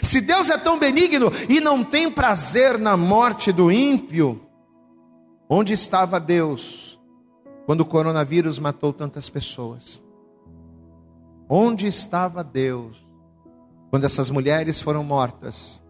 [0.00, 4.40] se Deus é tão benigno e não tem prazer na morte do ímpio,
[5.48, 6.98] onde estava Deus
[7.66, 10.00] quando o coronavírus matou tantas pessoas?
[11.48, 12.96] Onde estava Deus
[13.90, 15.80] quando essas mulheres foram mortas?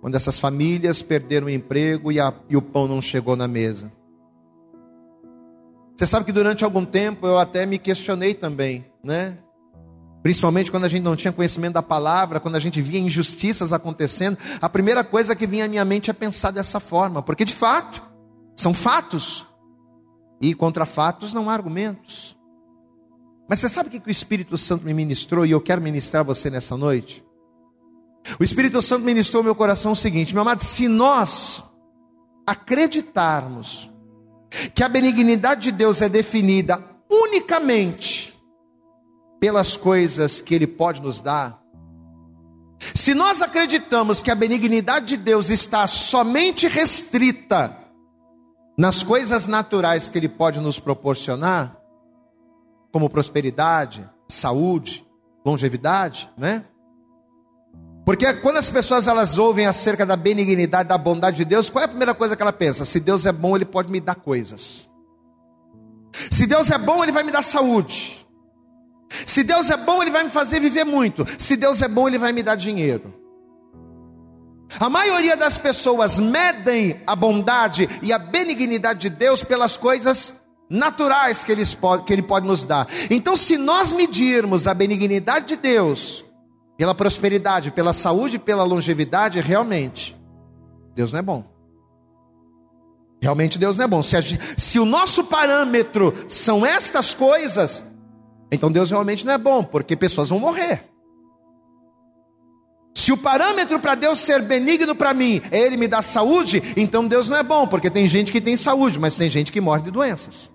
[0.00, 3.92] Quando essas famílias perderam o emprego e, a, e o pão não chegou na mesa?
[5.94, 9.36] Você sabe que durante algum tempo eu até me questionei também, né?
[10.22, 14.36] Principalmente quando a gente não tinha conhecimento da palavra, quando a gente via injustiças acontecendo,
[14.60, 18.02] a primeira coisa que vinha à minha mente é pensar dessa forma, porque de fato,
[18.54, 19.46] são fatos.
[20.40, 22.36] E contra fatos não há argumentos.
[23.48, 26.48] Mas você sabe o que o Espírito Santo me ministrou e eu quero ministrar você
[26.48, 27.24] nessa noite?
[28.38, 31.64] O Espírito Santo ministrou meu coração o seguinte, meu amado, se nós
[32.46, 33.90] acreditarmos
[34.74, 38.29] que a benignidade de Deus é definida unicamente
[39.40, 41.60] pelas coisas que Ele pode nos dar,
[42.94, 47.76] se nós acreditamos que a benignidade de Deus está somente restrita
[48.76, 51.76] nas coisas naturais que Ele pode nos proporcionar,
[52.92, 55.06] como prosperidade, saúde,
[55.44, 56.64] longevidade, né?
[58.04, 61.84] Porque quando as pessoas elas ouvem acerca da benignidade, da bondade de Deus, qual é
[61.84, 62.84] a primeira coisa que ela pensa?
[62.84, 64.88] Se Deus é bom, Ele pode me dar coisas.
[66.30, 68.19] Se Deus é bom, Ele vai me dar saúde.
[69.10, 71.26] Se Deus é bom, Ele vai me fazer viver muito.
[71.38, 73.14] Se Deus é bom, Ele vai me dar dinheiro.
[74.78, 80.34] A maioria das pessoas medem a bondade e a benignidade de Deus pelas coisas
[80.68, 81.52] naturais que,
[82.06, 82.86] que Ele pode nos dar.
[83.10, 86.24] Então, se nós medirmos a benignidade de Deus
[86.78, 90.16] pela prosperidade, pela saúde, pela longevidade, realmente,
[90.94, 91.44] Deus não é bom.
[93.20, 94.02] Realmente Deus não é bom.
[94.02, 94.16] Se,
[94.56, 97.82] se o nosso parâmetro são estas coisas,
[98.50, 100.84] então Deus realmente não é bom, porque pessoas vão morrer.
[102.94, 107.06] Se o parâmetro para Deus ser benigno para mim é Ele me dar saúde, então
[107.06, 109.82] Deus não é bom, porque tem gente que tem saúde, mas tem gente que morre
[109.82, 110.50] de doenças.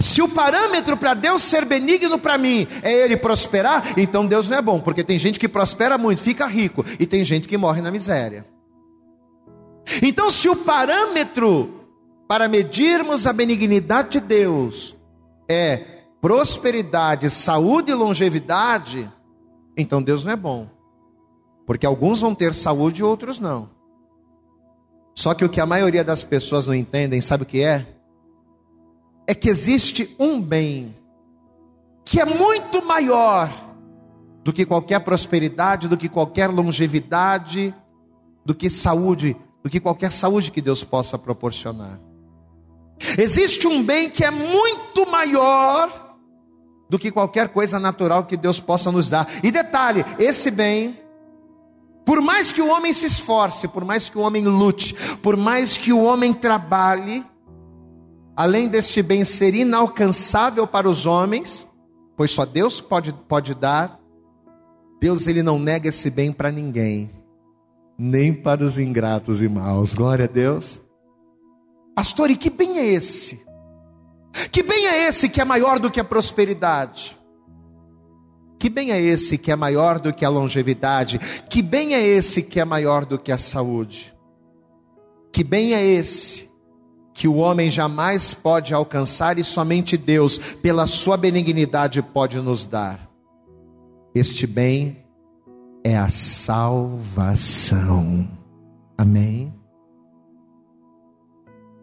[0.00, 4.56] Se o parâmetro para Deus ser benigno para mim é Ele prosperar, então Deus não
[4.56, 7.82] é bom, porque tem gente que prospera muito, fica rico, e tem gente que morre
[7.82, 8.46] na miséria.
[10.02, 11.86] Então, se o parâmetro
[12.26, 14.96] para medirmos a benignidade de Deus
[15.48, 15.93] é
[16.24, 19.12] prosperidade, saúde e longevidade,
[19.76, 20.66] então Deus não é bom.
[21.66, 23.68] Porque alguns vão ter saúde e outros não.
[25.14, 27.86] Só que o que a maioria das pessoas não entendem, sabe o que é?
[29.26, 30.96] É que existe um bem
[32.06, 33.52] que é muito maior
[34.42, 37.74] do que qualquer prosperidade, do que qualquer longevidade,
[38.42, 42.00] do que saúde, do que qualquer saúde que Deus possa proporcionar.
[43.18, 46.03] Existe um bem que é muito maior
[46.94, 49.28] do que qualquer coisa natural que Deus possa nos dar.
[49.42, 50.96] E detalhe: esse bem,
[52.06, 55.76] por mais que o homem se esforce, por mais que o homem lute, por mais
[55.76, 57.26] que o homem trabalhe,
[58.36, 61.66] além deste bem ser inalcançável para os homens,
[62.16, 64.00] pois só Deus pode, pode dar,
[65.00, 67.10] Deus ele não nega esse bem para ninguém,
[67.98, 69.94] nem para os ingratos e maus.
[69.94, 70.80] Glória a Deus.
[71.96, 73.43] Pastor, e que bem é esse?
[74.50, 77.16] Que bem é esse que é maior do que a prosperidade?
[78.58, 81.18] Que bem é esse que é maior do que a longevidade?
[81.48, 84.14] Que bem é esse que é maior do que a saúde?
[85.32, 86.48] Que bem é esse
[87.12, 93.08] que o homem jamais pode alcançar e somente Deus, pela sua benignidade, pode nos dar?
[94.14, 95.04] Este bem
[95.84, 97.46] é a salvação.
[98.98, 99.54] Amém?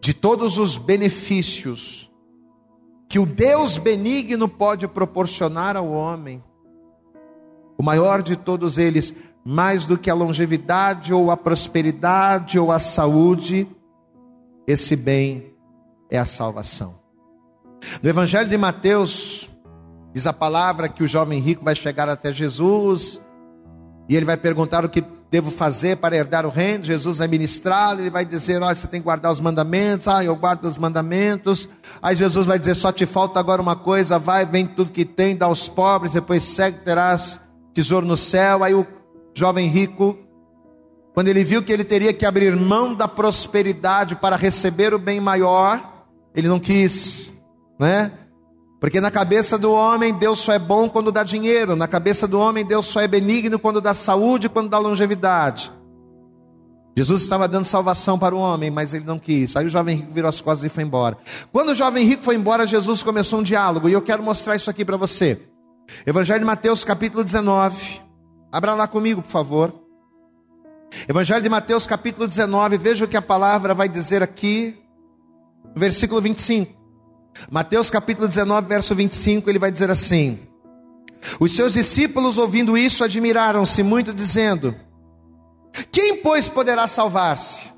[0.02, 2.11] De todos os benefícios
[3.12, 6.42] que o Deus benigno pode proporcionar ao homem.
[7.76, 12.78] O maior de todos eles, mais do que a longevidade ou a prosperidade ou a
[12.80, 13.68] saúde,
[14.66, 15.52] esse bem
[16.10, 16.94] é a salvação.
[18.02, 19.50] No Evangelho de Mateus,
[20.14, 23.20] diz a palavra que o jovem rico vai chegar até Jesus
[24.08, 26.84] e ele vai perguntar o que devo fazer para herdar o reino?
[26.84, 30.06] Jesus vai ministrar, ele vai dizer: Olha, você tem que guardar os mandamentos.
[30.06, 31.70] Ah, eu guardo os mandamentos.
[32.02, 35.34] Aí Jesus vai dizer: Só te falta agora uma coisa, vai, vem tudo que tem,
[35.34, 37.40] dá aos pobres, depois segue, terás
[37.72, 38.62] tesouro no céu.
[38.62, 38.86] Aí o
[39.34, 40.18] jovem rico,
[41.14, 45.18] quando ele viu que ele teria que abrir mão da prosperidade para receber o bem
[45.18, 46.04] maior,
[46.34, 47.32] ele não quis,
[47.80, 48.12] né?
[48.82, 52.40] Porque na cabeça do homem Deus só é bom quando dá dinheiro, na cabeça do
[52.40, 55.72] homem Deus só é benigno quando dá saúde, quando dá longevidade.
[56.96, 59.54] Jesus estava dando salvação para o homem, mas ele não quis.
[59.54, 61.16] Aí o jovem rico virou as costas e foi embora.
[61.52, 64.68] Quando o jovem rico foi embora, Jesus começou um diálogo, e eu quero mostrar isso
[64.68, 65.40] aqui para você.
[66.04, 68.00] Evangelho de Mateus, capítulo 19.
[68.50, 69.72] Abra lá comigo, por favor.
[71.08, 72.78] Evangelho de Mateus, capítulo 19.
[72.78, 74.76] Veja o que a palavra vai dizer aqui,
[75.72, 76.81] versículo 25.
[77.50, 80.38] Mateus, capítulo 19, verso 25, ele vai dizer assim:
[81.40, 84.74] Os seus discípulos, ouvindo isso, admiraram-se muito, dizendo:
[85.90, 87.72] quem, pois, poderá salvar-se?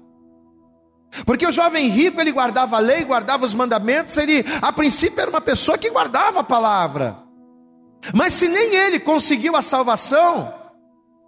[1.25, 5.31] Porque o jovem rico, ele guardava a lei, guardava os mandamentos, ele, a princípio, era
[5.31, 7.17] uma pessoa que guardava a palavra.
[8.13, 10.53] Mas se nem ele conseguiu a salvação,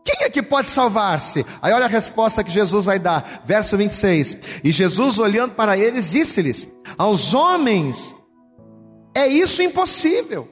[0.04, 1.46] quem é que pode salvar-se?
[1.62, 4.36] Aí olha a resposta que Jesus vai dar, verso 26.
[4.64, 6.68] E Jesus, olhando para eles, disse-lhes:
[6.98, 8.15] Aos homens
[9.16, 10.46] é isso impossível.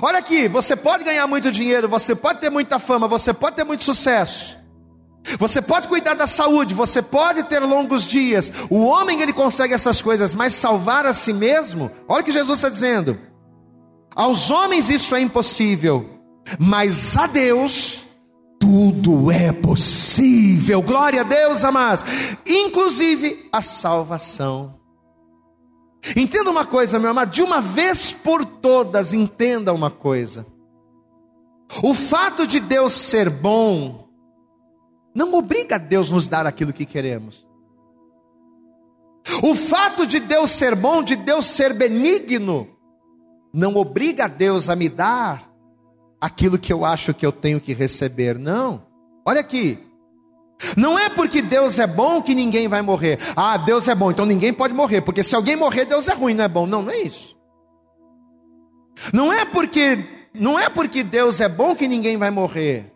[0.00, 3.64] Olha aqui, você pode ganhar muito dinheiro, você pode ter muita fama, você pode ter
[3.64, 4.56] muito sucesso.
[5.38, 8.50] Você pode cuidar da saúde, você pode ter longos dias.
[8.70, 12.58] O homem ele consegue essas coisas, mas salvar a si mesmo, olha o que Jesus
[12.58, 13.20] está dizendo.
[14.14, 16.08] Aos homens isso é impossível,
[16.58, 18.04] mas a Deus
[18.58, 20.80] tudo é possível.
[20.80, 22.04] Glória a Deus, amados.
[22.46, 24.75] Inclusive a salvação
[26.14, 30.46] Entenda uma coisa, meu amado, de uma vez por todas, entenda uma coisa.
[31.82, 34.08] O fato de Deus ser bom,
[35.14, 37.46] não obriga a Deus nos dar aquilo que queremos.
[39.42, 42.68] O fato de Deus ser bom, de Deus ser benigno,
[43.52, 45.50] não obriga a Deus a me dar
[46.20, 48.86] aquilo que eu acho que eu tenho que receber, não.
[49.24, 49.85] Olha aqui,
[50.76, 53.18] não é porque Deus é bom que ninguém vai morrer.
[53.36, 56.34] Ah, Deus é bom, então ninguém pode morrer, porque se alguém morrer, Deus é ruim,
[56.34, 56.66] não é bom.
[56.66, 57.36] Não, não é isso.
[59.12, 59.98] Não é porque
[60.38, 62.92] não é porque Deus é bom que ninguém vai morrer.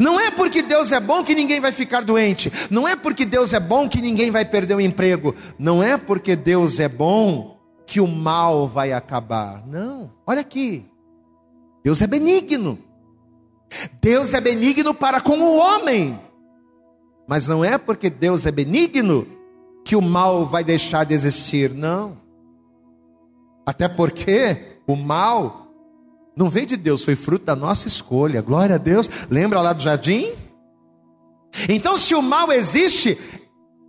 [0.00, 2.50] Não é porque Deus é bom que ninguém vai ficar doente.
[2.70, 5.34] Não é porque Deus é bom que ninguém vai perder o emprego.
[5.58, 9.64] Não é porque Deus é bom que o mal vai acabar.
[9.66, 10.12] Não.
[10.26, 10.84] Olha aqui.
[11.84, 12.78] Deus é benigno.
[14.00, 16.18] Deus é benigno para com o homem.
[17.26, 19.26] Mas não é porque Deus é benigno
[19.84, 22.18] que o mal vai deixar de existir, não.
[23.64, 25.66] Até porque o mal
[26.36, 28.42] não veio de Deus, foi fruto da nossa escolha.
[28.42, 29.08] Glória a Deus.
[29.30, 30.34] Lembra lá do jardim?
[31.68, 33.18] Então, se o mal existe,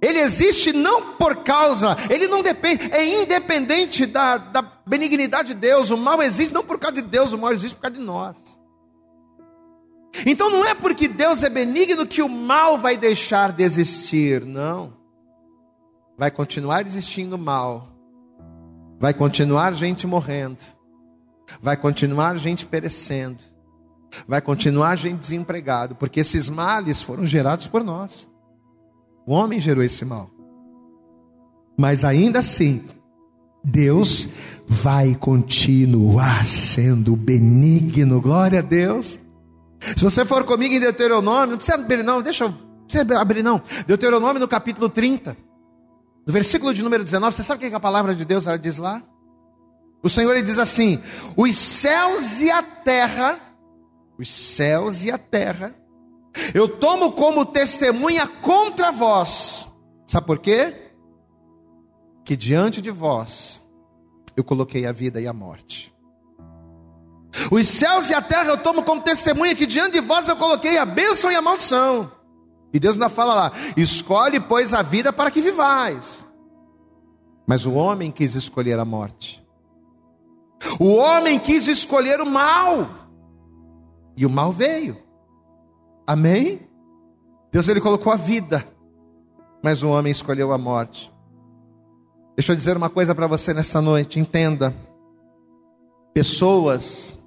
[0.02, 5.90] ele existe não por causa, ele não depende, é independente da, da benignidade de Deus.
[5.90, 8.57] O mal existe não por causa de Deus, o mal existe por causa de nós.
[10.26, 14.93] Então não é porque Deus é benigno que o mal vai deixar de existir, não.
[16.18, 17.89] Vai continuar existindo mal.
[18.99, 20.57] Vai continuar gente morrendo.
[21.61, 23.38] Vai continuar gente perecendo.
[24.28, 28.28] Vai continuar gente desempregado, porque esses males foram gerados por nós.
[29.26, 30.30] O homem gerou esse mal.
[31.78, 32.86] Mas ainda assim,
[33.63, 34.30] Deus
[34.68, 38.22] vai continuar sendo benigno.
[38.22, 39.20] Glória a Deus.
[39.80, 42.53] Se você for comigo em Deuteronômio, não precisa abrir não, deixa eu,
[42.88, 43.61] precisa abrir não.
[43.86, 45.38] Deuteronômio no capítulo 30,
[46.25, 48.78] no versículo de número 19, você sabe o que a palavra de Deus ela diz
[48.78, 49.03] lá?
[50.03, 51.01] O Senhor ele diz assim:
[51.36, 53.39] os céus e a terra,
[54.17, 55.75] os céus e a terra,
[56.53, 59.67] eu tomo como testemunha contra vós.
[60.05, 60.91] Sabe por quê?
[62.23, 63.61] Que diante de vós
[64.36, 65.93] eu coloquei a vida e a morte.
[67.52, 70.78] Os céus e a terra eu tomo como testemunha que diante de vós eu coloquei
[70.78, 72.12] a bênção e a maldição.
[72.74, 76.26] E Deus ainda fala lá: escolhe, pois, a vida para que vivais.
[77.46, 79.46] Mas o homem quis escolher a morte.
[80.80, 82.90] O homem quis escolher o mal.
[84.16, 84.98] E o mal veio.
[86.06, 86.68] Amém?
[87.52, 88.68] Deus ele colocou a vida,
[89.64, 91.14] mas o homem escolheu a morte.
[92.36, 94.76] Deixa eu dizer uma coisa para você nessa noite, entenda.
[96.14, 97.18] Pessoas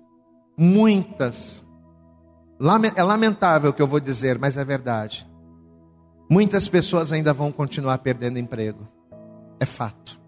[0.61, 1.65] muitas,
[2.95, 5.27] é lamentável o que eu vou dizer, mas é verdade.
[6.31, 8.87] Muitas pessoas ainda vão continuar perdendo emprego,
[9.59, 10.21] é fato.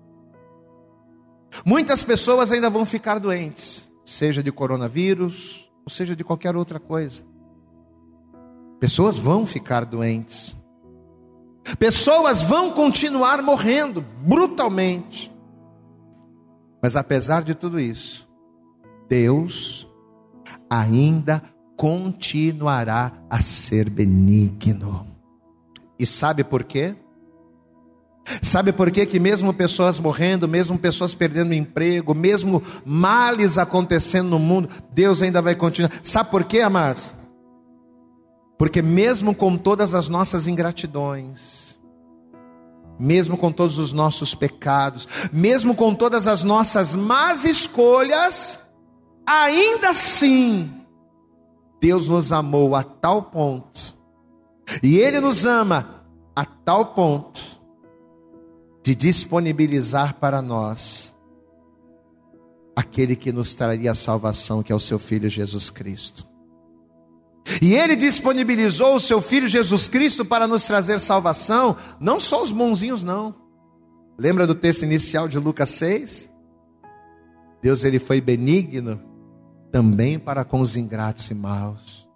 [1.67, 7.23] Muitas pessoas ainda vão ficar doentes, seja de coronavírus, ou seja de qualquer outra coisa.
[8.81, 10.57] Pessoas vão ficar doentes.
[11.79, 15.31] Pessoas vão continuar morrendo brutalmente.
[16.83, 18.27] Mas apesar de tudo isso,
[19.09, 19.87] Deus
[20.69, 21.43] ainda
[21.77, 25.07] continuará a ser benigno.
[25.99, 26.97] E sabe por quê?
[28.41, 34.39] Sabe por quê que mesmo pessoas morrendo, mesmo pessoas perdendo emprego, mesmo males acontecendo no
[34.39, 35.93] mundo, Deus ainda vai continuar.
[36.03, 37.13] Sabe por quê, amados?
[38.57, 41.77] Porque mesmo com todas as nossas ingratidões,
[42.99, 48.61] mesmo com todos os nossos pecados, mesmo com todas as nossas más escolhas,
[49.41, 50.71] ainda assim,
[51.81, 53.97] Deus nos amou a tal ponto,
[54.83, 56.05] e Ele nos ama
[56.35, 57.41] a tal ponto,
[58.83, 61.15] de disponibilizar para nós
[62.75, 66.27] aquele que nos traria a salvação, que é o seu Filho Jesus Cristo.
[67.61, 72.51] E ele disponibilizou o seu filho Jesus Cristo para nos trazer salvação, não só os
[72.51, 73.35] bonzinhos não.
[74.17, 76.31] Lembra do texto inicial de Lucas 6?
[77.61, 79.01] Deus ele foi benigno
[79.73, 82.07] também para com os ingratos e maus.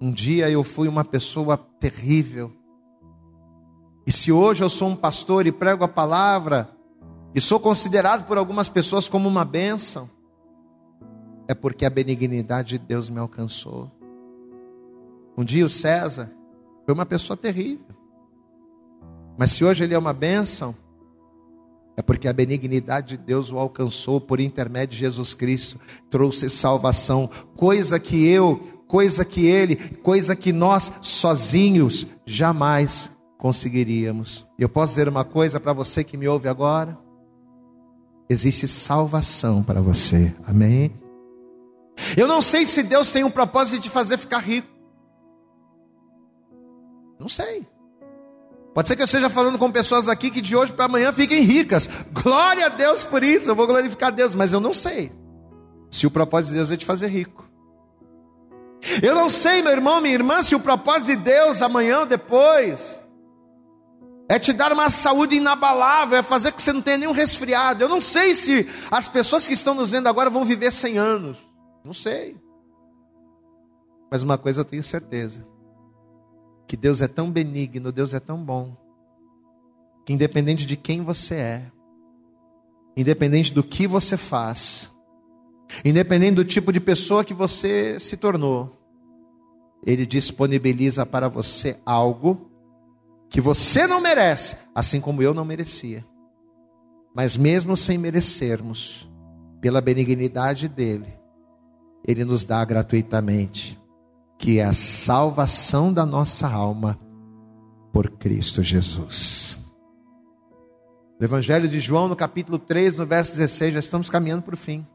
[0.00, 2.52] Um dia eu fui uma pessoa terrível.
[4.06, 6.70] E se hoje eu sou um pastor e prego a palavra,
[7.34, 10.08] e sou considerado por algumas pessoas como uma bênção,
[11.46, 13.90] é porque a benignidade de Deus me alcançou.
[15.36, 16.30] Um dia o César
[16.84, 17.96] foi uma pessoa terrível.
[19.36, 20.74] Mas se hoje ele é uma bênção,
[22.00, 25.78] é porque a benignidade de Deus o alcançou por intermédio de Jesus Cristo,
[26.08, 28.56] trouxe salvação, coisa que eu,
[28.88, 34.46] coisa que ele, coisa que nós sozinhos jamais conseguiríamos.
[34.58, 36.98] Eu posso dizer uma coisa para você que me ouve agora?
[38.30, 40.34] Existe salvação para você.
[40.46, 40.90] Amém?
[42.16, 44.68] Eu não sei se Deus tem um propósito de fazer ficar rico.
[47.18, 47.68] Não sei.
[48.80, 51.42] Pode ser que eu esteja falando com pessoas aqui que de hoje para amanhã fiquem
[51.42, 51.86] ricas.
[52.12, 55.12] Glória a Deus por isso, eu vou glorificar a Deus, mas eu não sei
[55.90, 57.46] se o propósito de Deus é te fazer rico.
[59.02, 62.98] Eu não sei, meu irmão, minha irmã, se o propósito de Deus amanhã ou depois
[64.30, 67.84] é te dar uma saúde inabalável, é fazer que você não tenha nenhum resfriado.
[67.84, 71.38] Eu não sei se as pessoas que estão nos vendo agora vão viver 100 anos.
[71.84, 72.34] Não sei.
[74.10, 75.46] Mas uma coisa eu tenho certeza:
[76.70, 78.76] que Deus é tão benigno, Deus é tão bom,
[80.06, 81.72] que independente de quem você é,
[82.96, 84.88] independente do que você faz,
[85.84, 88.78] independente do tipo de pessoa que você se tornou,
[89.84, 92.48] Ele disponibiliza para você algo
[93.28, 96.04] que você não merece, assim como eu não merecia.
[97.12, 99.10] Mas mesmo sem merecermos,
[99.60, 101.18] pela benignidade dEle,
[102.06, 103.76] ele nos dá gratuitamente,
[104.40, 106.98] que é a salvação da nossa alma
[107.92, 109.58] por Cristo Jesus.
[111.18, 114.56] No Evangelho de João, no capítulo 3, no verso 16, já estamos caminhando para o
[114.58, 114.86] fim.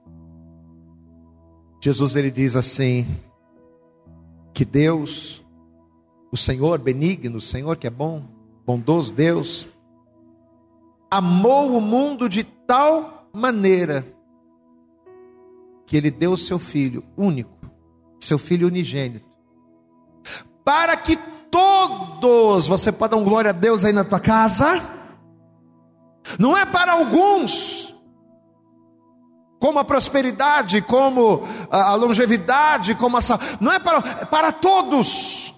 [1.80, 3.06] Jesus ele diz assim:
[4.52, 5.46] que Deus,
[6.32, 8.24] o Senhor benigno, o Senhor que é bom,
[8.66, 9.68] bondoso Deus,
[11.12, 14.04] amou o mundo de tal maneira
[15.86, 17.70] que ele deu o seu filho único,
[18.20, 19.35] seu filho unigênito,
[20.66, 21.16] para que
[21.52, 24.82] todos, você pode dar um glória a Deus aí na tua casa,
[26.40, 27.96] não é para alguns,
[29.60, 33.22] como a prosperidade, como a longevidade, como a
[33.62, 35.54] não é para, é para todos.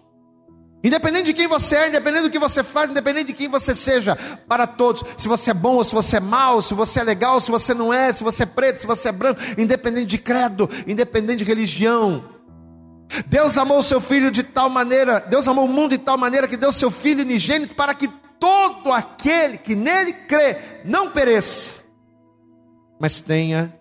[0.84, 4.16] Independente de quem você é, independente do que você faz, independente de quem você seja,
[4.48, 5.04] para todos.
[5.18, 7.74] Se você é bom ou se você é mau, se você é legal, se você
[7.74, 11.46] não é, se você é preto, se você é branco, independente de credo, independente de
[11.46, 12.37] religião.
[13.28, 16.48] Deus amou o seu filho de tal maneira, Deus amou o mundo de tal maneira
[16.48, 18.08] que deu seu filho unigênito para que
[18.40, 21.72] todo aquele que nele crê não pereça,
[23.00, 23.74] mas tenha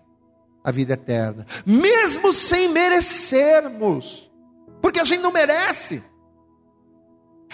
[0.63, 4.29] a vida eterna, mesmo sem merecermos,
[4.81, 6.03] porque a gente não merece.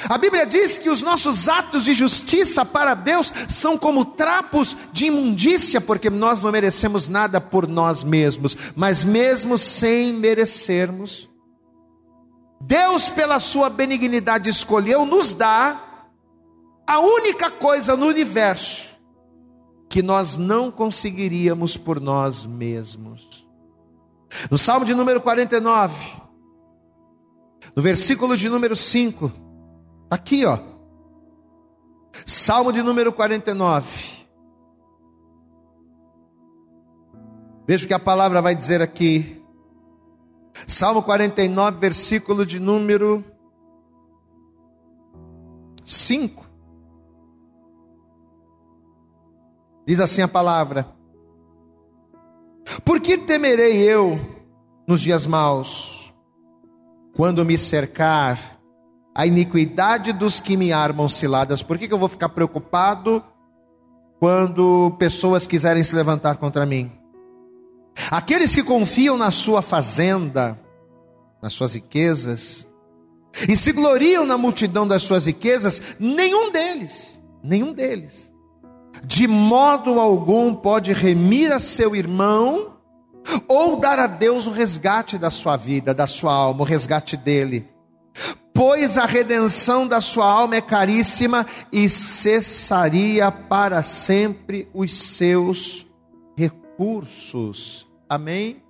[0.09, 5.05] A Bíblia diz que os nossos atos de justiça para Deus são como trapos de
[5.05, 11.29] imundícia, porque nós não merecemos nada por nós mesmos, mas mesmo sem merecermos,
[12.65, 16.09] Deus, pela sua benignidade, escolheu nos dar
[16.87, 18.93] a única coisa no universo
[19.89, 23.47] que nós não conseguiríamos por nós mesmos.
[24.49, 25.95] No Salmo de número 49,
[27.75, 29.43] no versículo de número 5,
[30.13, 30.59] Aqui, ó.
[32.27, 34.27] Salmo de número 49.
[37.67, 39.42] Veja o que a palavra vai dizer aqui.
[40.67, 43.23] Salmo 49, versículo de número
[45.83, 46.45] 5.
[49.85, 50.87] Diz assim a palavra:
[52.85, 54.19] Por que temerei eu
[54.87, 56.13] nos dias maus,
[57.15, 58.53] quando me cercar
[59.15, 61.61] a iniquidade dos que me armam ciladas.
[61.61, 63.23] Por que, que eu vou ficar preocupado
[64.19, 66.91] quando pessoas quiserem se levantar contra mim?
[68.09, 70.59] Aqueles que confiam na sua fazenda,
[71.41, 72.67] nas suas riquezas,
[73.47, 78.33] e se gloriam na multidão das suas riquezas, nenhum deles, nenhum deles,
[79.03, 82.73] de modo algum pode remir a seu irmão
[83.47, 87.67] ou dar a Deus o resgate da sua vida, da sua alma, o resgate dele.
[88.53, 95.87] Pois a redenção da sua alma é caríssima e cessaria para sempre os seus
[96.73, 97.87] recursos.
[98.09, 98.61] Amém?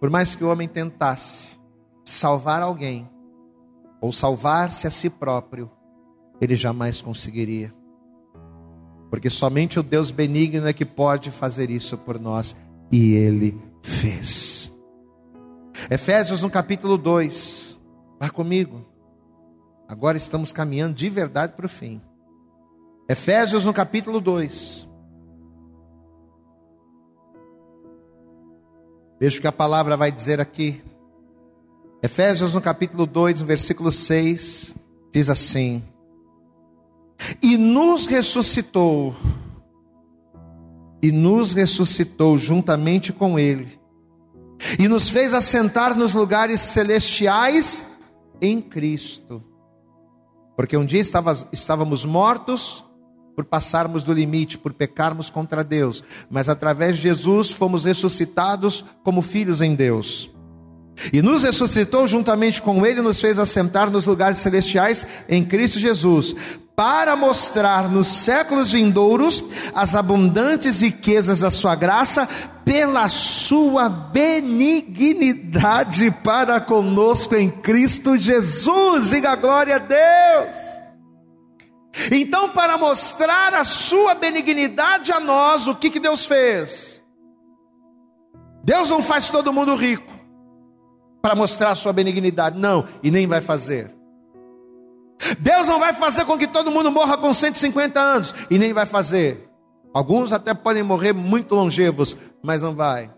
[0.00, 1.58] Por mais que o homem tentasse
[2.04, 3.08] salvar alguém,
[4.00, 5.70] ou salvar-se a si próprio,
[6.40, 7.72] ele jamais conseguiria.
[9.08, 12.54] Porque somente o Deus benigno é que pode fazer isso por nós,
[12.92, 14.70] e ele fez.
[15.90, 17.78] Efésios no capítulo 2.
[18.20, 18.84] Vá comigo.
[19.88, 22.00] Agora estamos caminhando de verdade para o fim.
[23.08, 24.93] Efésios no capítulo 2.
[29.24, 30.84] Veja o que a palavra vai dizer aqui.
[32.02, 34.74] Efésios no capítulo 2, no versículo 6,
[35.10, 35.82] diz assim:
[37.40, 39.16] E nos ressuscitou,
[41.02, 43.80] e nos ressuscitou juntamente com Ele
[44.78, 47.82] e nos fez assentar nos lugares celestiais
[48.42, 49.42] em Cristo.
[50.54, 51.00] Porque um dia
[51.50, 52.84] estávamos mortos
[53.34, 59.22] por passarmos do limite, por pecarmos contra Deus, mas através de Jesus fomos ressuscitados como
[59.22, 60.30] filhos em Deus.
[61.12, 66.36] E nos ressuscitou juntamente com Ele, nos fez assentar nos lugares celestiais em Cristo Jesus,
[66.76, 72.26] para mostrar nos séculos vindouros as abundantes riquezas da Sua graça,
[72.64, 79.10] pela Sua benignidade para conosco em Cristo Jesus.
[79.10, 80.73] Diga glória a Deus.
[82.10, 86.94] Então, para mostrar a Sua benignidade a nós, o que, que Deus fez?
[88.64, 90.12] Deus não faz todo mundo rico
[91.20, 92.58] para mostrar a sua benignidade.
[92.58, 93.94] Não, e nem vai fazer.
[95.38, 98.86] Deus não vai fazer com que todo mundo morra com 150 anos, e nem vai
[98.86, 99.48] fazer.
[99.92, 103.12] Alguns até podem morrer muito longevos, mas não vai.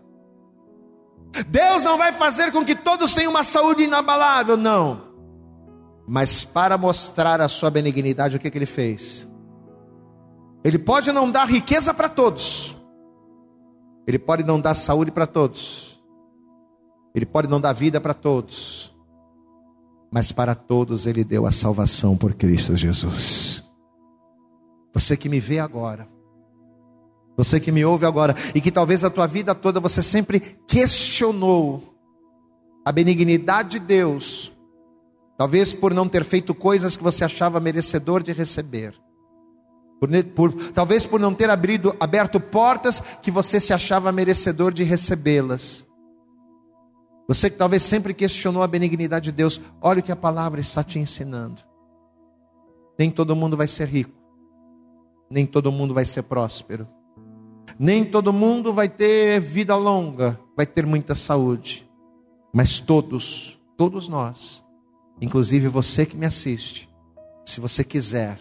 [1.47, 5.06] Deus não vai fazer com que todos tenham uma saúde inabalável, não.
[6.07, 9.27] Mas para mostrar a sua benignidade, o que, que ele fez?
[10.63, 12.75] Ele pode não dar riqueza para todos,
[14.07, 16.01] ele pode não dar saúde para todos,
[17.13, 18.95] ele pode não dar vida para todos,
[20.11, 23.63] mas para todos Ele deu a salvação por Cristo Jesus.
[24.93, 26.07] Você que me vê agora,
[27.35, 31.83] você que me ouve agora, e que talvez a tua vida toda você sempre questionou
[32.85, 34.51] a benignidade de Deus,
[35.37, 38.99] talvez por não ter feito coisas que você achava merecedor de receber.
[39.99, 44.83] Por, por, talvez por não ter abrido, aberto portas que você se achava merecedor de
[44.83, 45.85] recebê-las.
[47.27, 50.83] Você que talvez sempre questionou a benignidade de Deus, olha o que a palavra está
[50.83, 51.61] te ensinando.
[52.97, 54.17] Nem todo mundo vai ser rico,
[55.29, 56.87] nem todo mundo vai ser próspero,
[57.77, 61.87] nem todo mundo vai ter vida longa, vai ter muita saúde,
[62.53, 64.63] mas todos, todos nós,
[65.21, 66.89] inclusive você que me assiste,
[67.45, 68.39] se você quiser,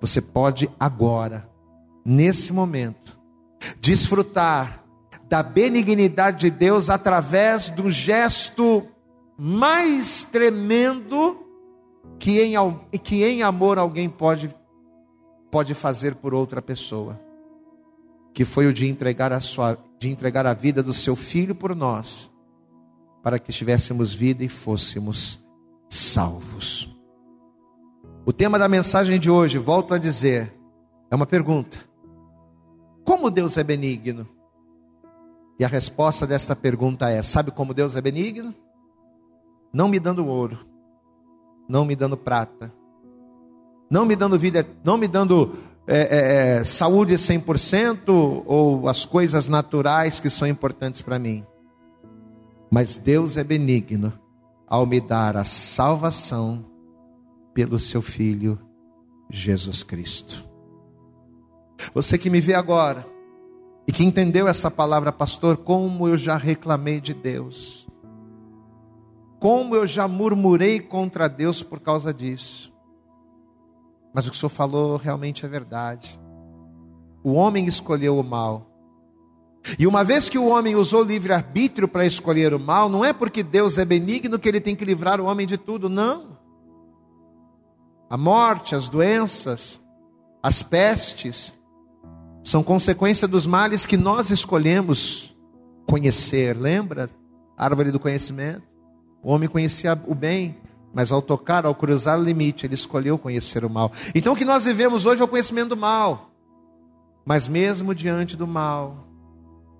[0.00, 1.48] você pode agora,
[2.04, 3.18] nesse momento,
[3.80, 4.84] desfrutar
[5.28, 8.86] da benignidade de Deus através do gesto
[9.36, 11.38] mais tremendo
[12.18, 12.54] que em,
[13.02, 14.54] que em amor alguém pode,
[15.50, 17.20] pode fazer por outra pessoa,
[18.32, 21.74] que foi o de entregar a sua, de entregar a vida do seu filho por
[21.74, 22.30] nós,
[23.22, 25.43] para que tivéssemos vida e fôssemos
[25.88, 26.88] salvos.
[28.26, 30.52] O tema da mensagem de hoje, volto a dizer,
[31.10, 31.78] é uma pergunta:
[33.04, 34.26] Como Deus é benigno?
[35.58, 38.54] E a resposta desta pergunta é: sabe como Deus é benigno?
[39.72, 40.58] Não me dando ouro,
[41.68, 42.72] não me dando prata,
[43.90, 45.54] não me dando vida, não me dando
[45.86, 51.44] é, é, é saúde 100% ou as coisas naturais que são importantes para mim.
[52.70, 54.12] Mas Deus é benigno
[54.66, 56.64] ao me dar a salvação
[57.52, 58.58] pelo seu Filho
[59.30, 60.48] Jesus Cristo.
[61.92, 63.06] Você que me vê agora,
[63.86, 67.86] e que entendeu essa palavra, pastor, como eu já reclamei de Deus,
[69.38, 72.72] como eu já murmurei contra Deus por causa disso.
[74.14, 76.18] Mas o que o senhor falou realmente é verdade.
[77.22, 78.70] O homem escolheu o mal,
[79.78, 83.42] E uma vez que o homem usou livre-arbítrio para escolher o mal, não é porque
[83.42, 86.38] Deus é benigno que ele tem que livrar o homem de tudo, não.
[88.10, 89.80] A morte, as doenças,
[90.42, 91.54] as pestes,
[92.42, 95.34] são consequência dos males que nós escolhemos
[95.88, 96.56] conhecer.
[96.56, 97.08] Lembra?
[97.56, 98.62] Árvore do conhecimento.
[99.22, 100.58] O homem conhecia o bem,
[100.92, 103.90] mas ao tocar, ao cruzar o limite, ele escolheu conhecer o mal.
[104.14, 106.30] Então o que nós vivemos hoje é o conhecimento do mal.
[107.24, 109.06] Mas mesmo diante do mal,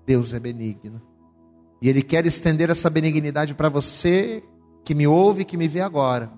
[0.05, 1.01] Deus é benigno.
[1.81, 4.43] E Ele quer estender essa benignidade para você
[4.83, 6.31] que me ouve e que me vê agora.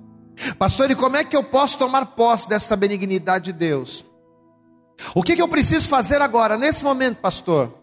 [0.58, 4.06] Pastor, e como é que eu posso tomar posse dessa benignidade de Deus?
[5.14, 7.74] O que, que eu preciso fazer agora, nesse momento, pastor?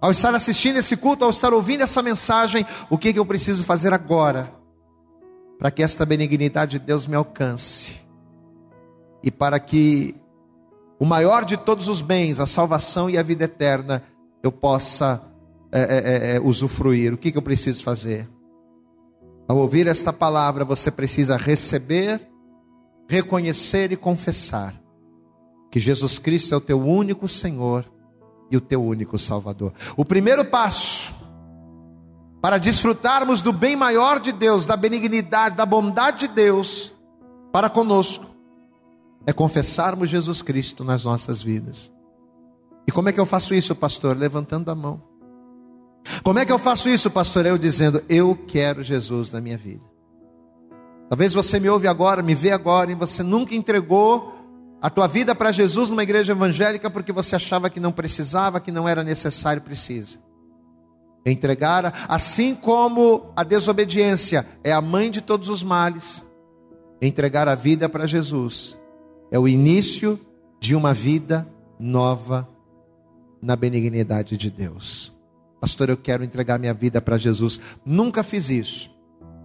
[0.00, 3.62] Ao estar assistindo esse culto, ao estar ouvindo essa mensagem, o que, que eu preciso
[3.62, 4.52] fazer agora?
[5.58, 8.00] Para que esta benignidade de Deus me alcance.
[9.22, 10.14] E para que
[10.98, 14.02] o maior de todos os bens, a salvação e a vida eterna,
[14.42, 15.22] eu possa
[15.70, 17.14] é, é, é, é, usufruir.
[17.14, 18.28] O que, que eu preciso fazer?
[19.48, 22.20] Ao ouvir esta palavra, você precisa receber,
[23.08, 24.74] reconhecer e confessar
[25.70, 27.90] que Jesus Cristo é o teu único Senhor
[28.50, 29.72] e o teu único Salvador.
[29.96, 31.12] O primeiro passo
[32.42, 36.92] para desfrutarmos do bem maior de Deus, da benignidade, da bondade de Deus
[37.52, 38.26] para conosco,
[39.24, 41.92] é confessarmos Jesus Cristo nas nossas vidas.
[42.86, 44.16] E como é que eu faço isso, pastor?
[44.16, 45.02] Levantando a mão.
[46.22, 47.46] Como é que eu faço isso, pastor?
[47.46, 49.84] Eu dizendo, eu quero Jesus na minha vida.
[51.08, 54.34] Talvez você me ouve agora, me vê agora e você nunca entregou
[54.80, 58.72] a tua vida para Jesus numa igreja evangélica porque você achava que não precisava, que
[58.72, 60.18] não era necessário, precisa.
[61.24, 66.24] Entregar, assim como a desobediência é a mãe de todos os males,
[67.00, 68.76] entregar a vida para Jesus
[69.30, 70.18] é o início
[70.60, 72.48] de uma vida nova
[73.42, 75.12] na benignidade de Deus.
[75.60, 77.60] Pastor, eu quero entregar minha vida para Jesus.
[77.84, 78.90] Nunca fiz isso.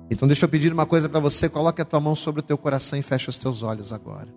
[0.09, 2.57] Então deixa eu pedir uma coisa para você, coloque a tua mão sobre o teu
[2.57, 4.27] coração e feche os teus olhos agora.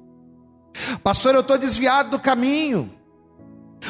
[1.02, 2.90] Pastor, eu estou desviado do caminho.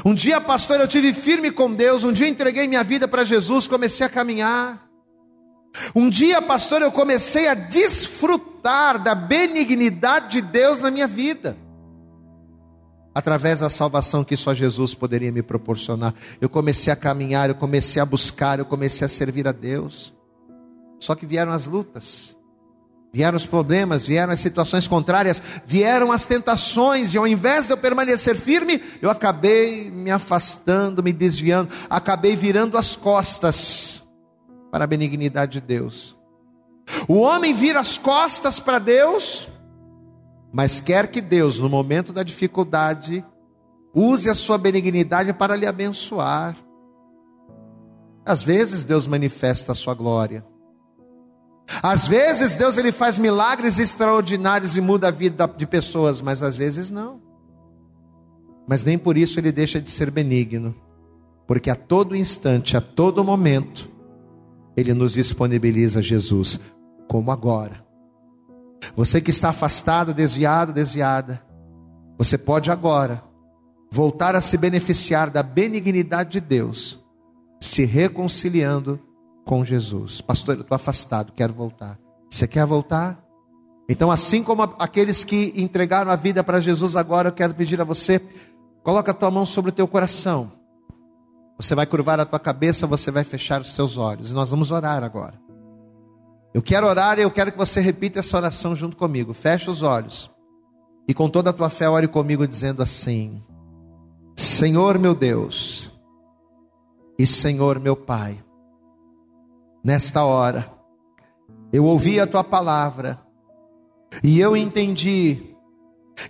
[0.04, 2.04] Um dia, pastor, eu tive firme com Deus.
[2.04, 4.88] Um dia entreguei minha vida para Jesus, comecei a caminhar.
[5.94, 11.56] Um dia, pastor, eu comecei a desfrutar da benignidade de Deus na minha vida.
[13.20, 16.14] Através da salvação que só Jesus poderia me proporcionar.
[16.40, 20.14] Eu comecei a caminhar, eu comecei a buscar, eu comecei a servir a Deus.
[20.98, 22.34] Só que vieram as lutas.
[23.12, 27.76] Vieram os problemas, vieram as situações contrárias, vieram as tentações, e ao invés de eu
[27.76, 34.08] permanecer firme, eu acabei me afastando, me desviando, acabei virando as costas
[34.72, 36.16] para a benignidade de Deus.
[37.06, 39.46] O homem vira as costas para Deus,
[40.52, 43.24] mas quer que Deus, no momento da dificuldade,
[43.94, 46.56] use a sua benignidade para lhe abençoar.
[48.24, 50.44] Às vezes Deus manifesta a sua glória.
[51.82, 56.56] Às vezes Deus ele faz milagres extraordinários e muda a vida de pessoas, mas às
[56.56, 57.20] vezes não.
[58.68, 60.74] Mas nem por isso ele deixa de ser benigno,
[61.46, 63.88] porque a todo instante, a todo momento,
[64.76, 66.58] ele nos disponibiliza Jesus,
[67.08, 67.84] como agora.
[68.96, 71.42] Você que está afastado, desviado, desviada,
[72.18, 73.22] você pode agora
[73.90, 76.98] voltar a se beneficiar da benignidade de Deus,
[77.60, 79.00] se reconciliando
[79.44, 80.20] com Jesus.
[80.20, 81.98] Pastor, eu estou afastado, quero voltar.
[82.30, 83.18] Você quer voltar?
[83.88, 87.84] Então, assim como aqueles que entregaram a vida para Jesus agora, eu quero pedir a
[87.84, 88.22] você,
[88.84, 90.52] coloca a tua mão sobre o teu coração.
[91.56, 94.32] Você vai curvar a tua cabeça, você vai fechar os teus olhos.
[94.32, 95.34] Nós vamos orar agora.
[96.52, 99.32] Eu quero orar e eu quero que você repita essa oração junto comigo.
[99.32, 100.30] Feche os olhos.
[101.06, 103.42] E com toda a tua fé, ore comigo dizendo assim:
[104.36, 105.92] Senhor meu Deus,
[107.18, 108.42] e Senhor meu Pai,
[109.82, 110.72] nesta hora.
[111.72, 113.20] Eu ouvi a tua palavra
[114.24, 115.54] e eu entendi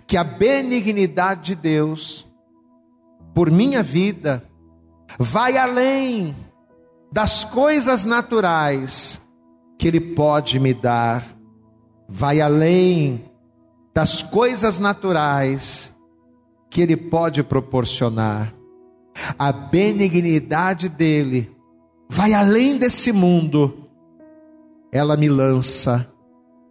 [0.05, 2.27] que a benignidade de Deus
[3.33, 4.47] por minha vida
[5.17, 6.35] vai além
[7.11, 9.19] das coisas naturais
[9.81, 11.35] que Ele pode me dar,
[12.07, 13.25] vai além
[13.95, 15.91] das coisas naturais
[16.69, 18.53] que Ele pode proporcionar.
[19.39, 21.49] A benignidade dEle
[22.07, 23.89] vai além desse mundo,
[24.91, 26.07] ela me lança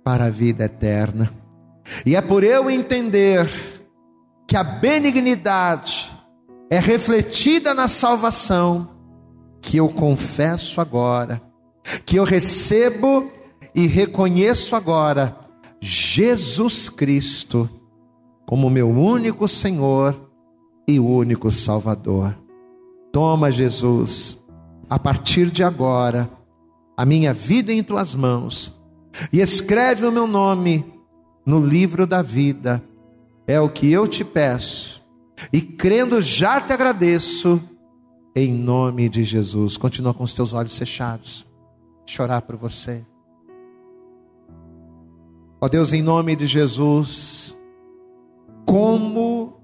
[0.05, 1.35] para a vida eterna.
[2.07, 3.51] E é por eu entender
[4.47, 6.17] que a benignidade
[6.71, 8.89] é refletida na salvação,
[9.61, 11.50] que eu confesso agora,
[12.05, 13.31] que eu recebo
[13.75, 15.37] e reconheço agora
[15.81, 17.69] Jesus Cristo
[18.47, 20.29] como meu único Senhor
[20.87, 22.37] e único Salvador.
[23.13, 24.39] Toma, Jesus,
[24.89, 26.29] a partir de agora,
[26.97, 28.79] a minha vida em tuas mãos
[29.33, 30.85] e escreve o meu nome
[31.45, 32.83] no livro da vida.
[33.47, 35.03] É o que eu te peço.
[35.53, 37.61] E crendo, já te agradeço,
[38.35, 39.77] em nome de Jesus.
[39.77, 41.47] Continua com os teus olhos fechados.
[42.11, 43.07] Chorar por você.
[45.61, 47.57] Ó Deus, em nome de Jesus,
[48.67, 49.61] como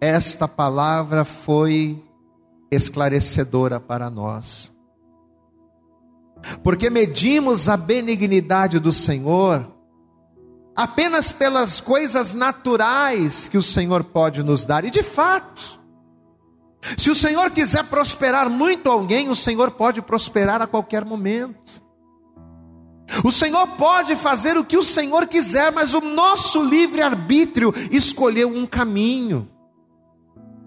[0.00, 2.00] esta palavra foi
[2.70, 4.72] esclarecedora para nós.
[6.62, 9.68] Porque medimos a benignidade do Senhor
[10.76, 15.80] apenas pelas coisas naturais que o Senhor pode nos dar, e de fato,
[16.96, 21.87] se o Senhor quiser prosperar muito alguém, o Senhor pode prosperar a qualquer momento.
[23.24, 28.66] O Senhor pode fazer o que o Senhor quiser, mas o nosso livre-arbítrio escolheu um
[28.66, 29.48] caminho.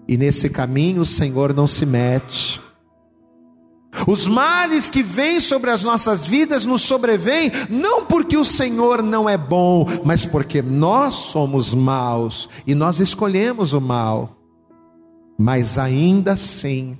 [0.08, 2.60] E nesse caminho o Senhor não se mete.
[4.06, 9.28] Os males que vêm sobre as nossas vidas nos sobrevêm não porque o Senhor não
[9.28, 14.36] é bom, mas porque nós somos maus e nós escolhemos o mal.
[15.38, 16.98] Mas ainda assim,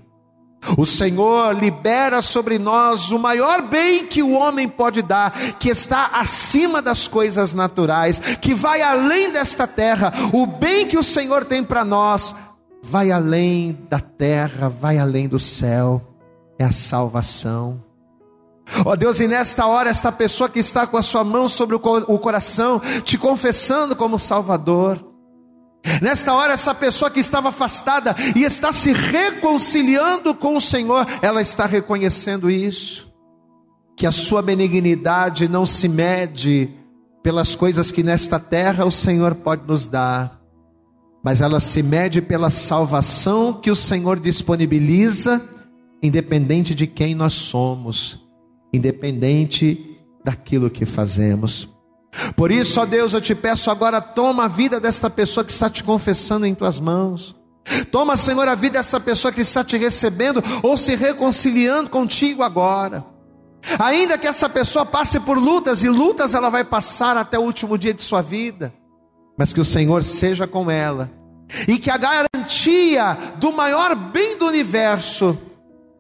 [0.77, 6.07] o Senhor libera sobre nós o maior bem que o homem pode dar, que está
[6.15, 10.13] acima das coisas naturais, que vai além desta terra.
[10.33, 12.35] O bem que o Senhor tem para nós
[12.83, 16.03] vai além da terra, vai além do céu
[16.59, 17.83] é a salvação.
[18.85, 21.75] Ó oh Deus, e nesta hora, esta pessoa que está com a sua mão sobre
[21.75, 25.12] o coração, te confessando como Salvador,
[26.01, 31.43] nesta hora, essa pessoa que estava afastada e está se reconciliando com o Senhor, ela
[31.43, 33.13] está reconhecendo isso,
[33.97, 36.71] que a sua benignidade não se mede
[37.23, 40.41] pelas coisas que nesta terra o Senhor pode nos dar,
[41.25, 45.41] mas ela se mede pela salvação que o Senhor disponibiliza
[46.03, 48.21] independente de quem nós somos,
[48.73, 51.72] independente daquilo que fazemos.
[52.37, 55.71] Por isso, ó Deus, eu te peço agora, toma a vida desta pessoa que está
[55.71, 57.35] te confessando em tuas mãos.
[57.91, 63.05] Toma, Senhor, a vida dessa pessoa que está te recebendo ou se reconciliando contigo agora.
[63.79, 67.79] Ainda que essa pessoa passe por lutas, e lutas ela vai passar até o último
[67.79, 68.75] dia de sua vida,
[69.39, 71.11] mas que o Senhor seja com ela,
[71.69, 75.39] e que a garantia do maior bem do universo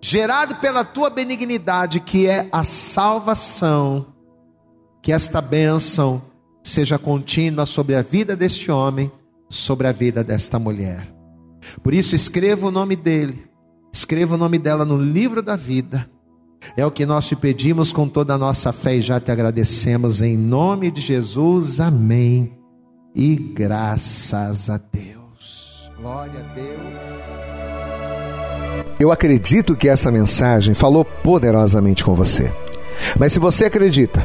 [0.01, 4.12] gerado pela tua benignidade, que é a salvação,
[5.03, 6.23] que esta bênção
[6.63, 9.11] seja contínua sobre a vida deste homem,
[9.49, 11.13] sobre a vida desta mulher.
[11.83, 13.45] Por isso, escreva o nome dele,
[13.93, 16.09] escreva o nome dela no livro da vida.
[16.77, 20.23] É o que nós te pedimos com toda a nossa fé e já te agradecemos
[20.23, 21.81] em nome de Jesus.
[21.81, 22.57] Amém.
[23.13, 25.91] E graças a Deus.
[25.99, 27.03] Glória a Deus.
[29.01, 32.53] Eu acredito que essa mensagem falou poderosamente com você.
[33.19, 34.25] Mas se você acredita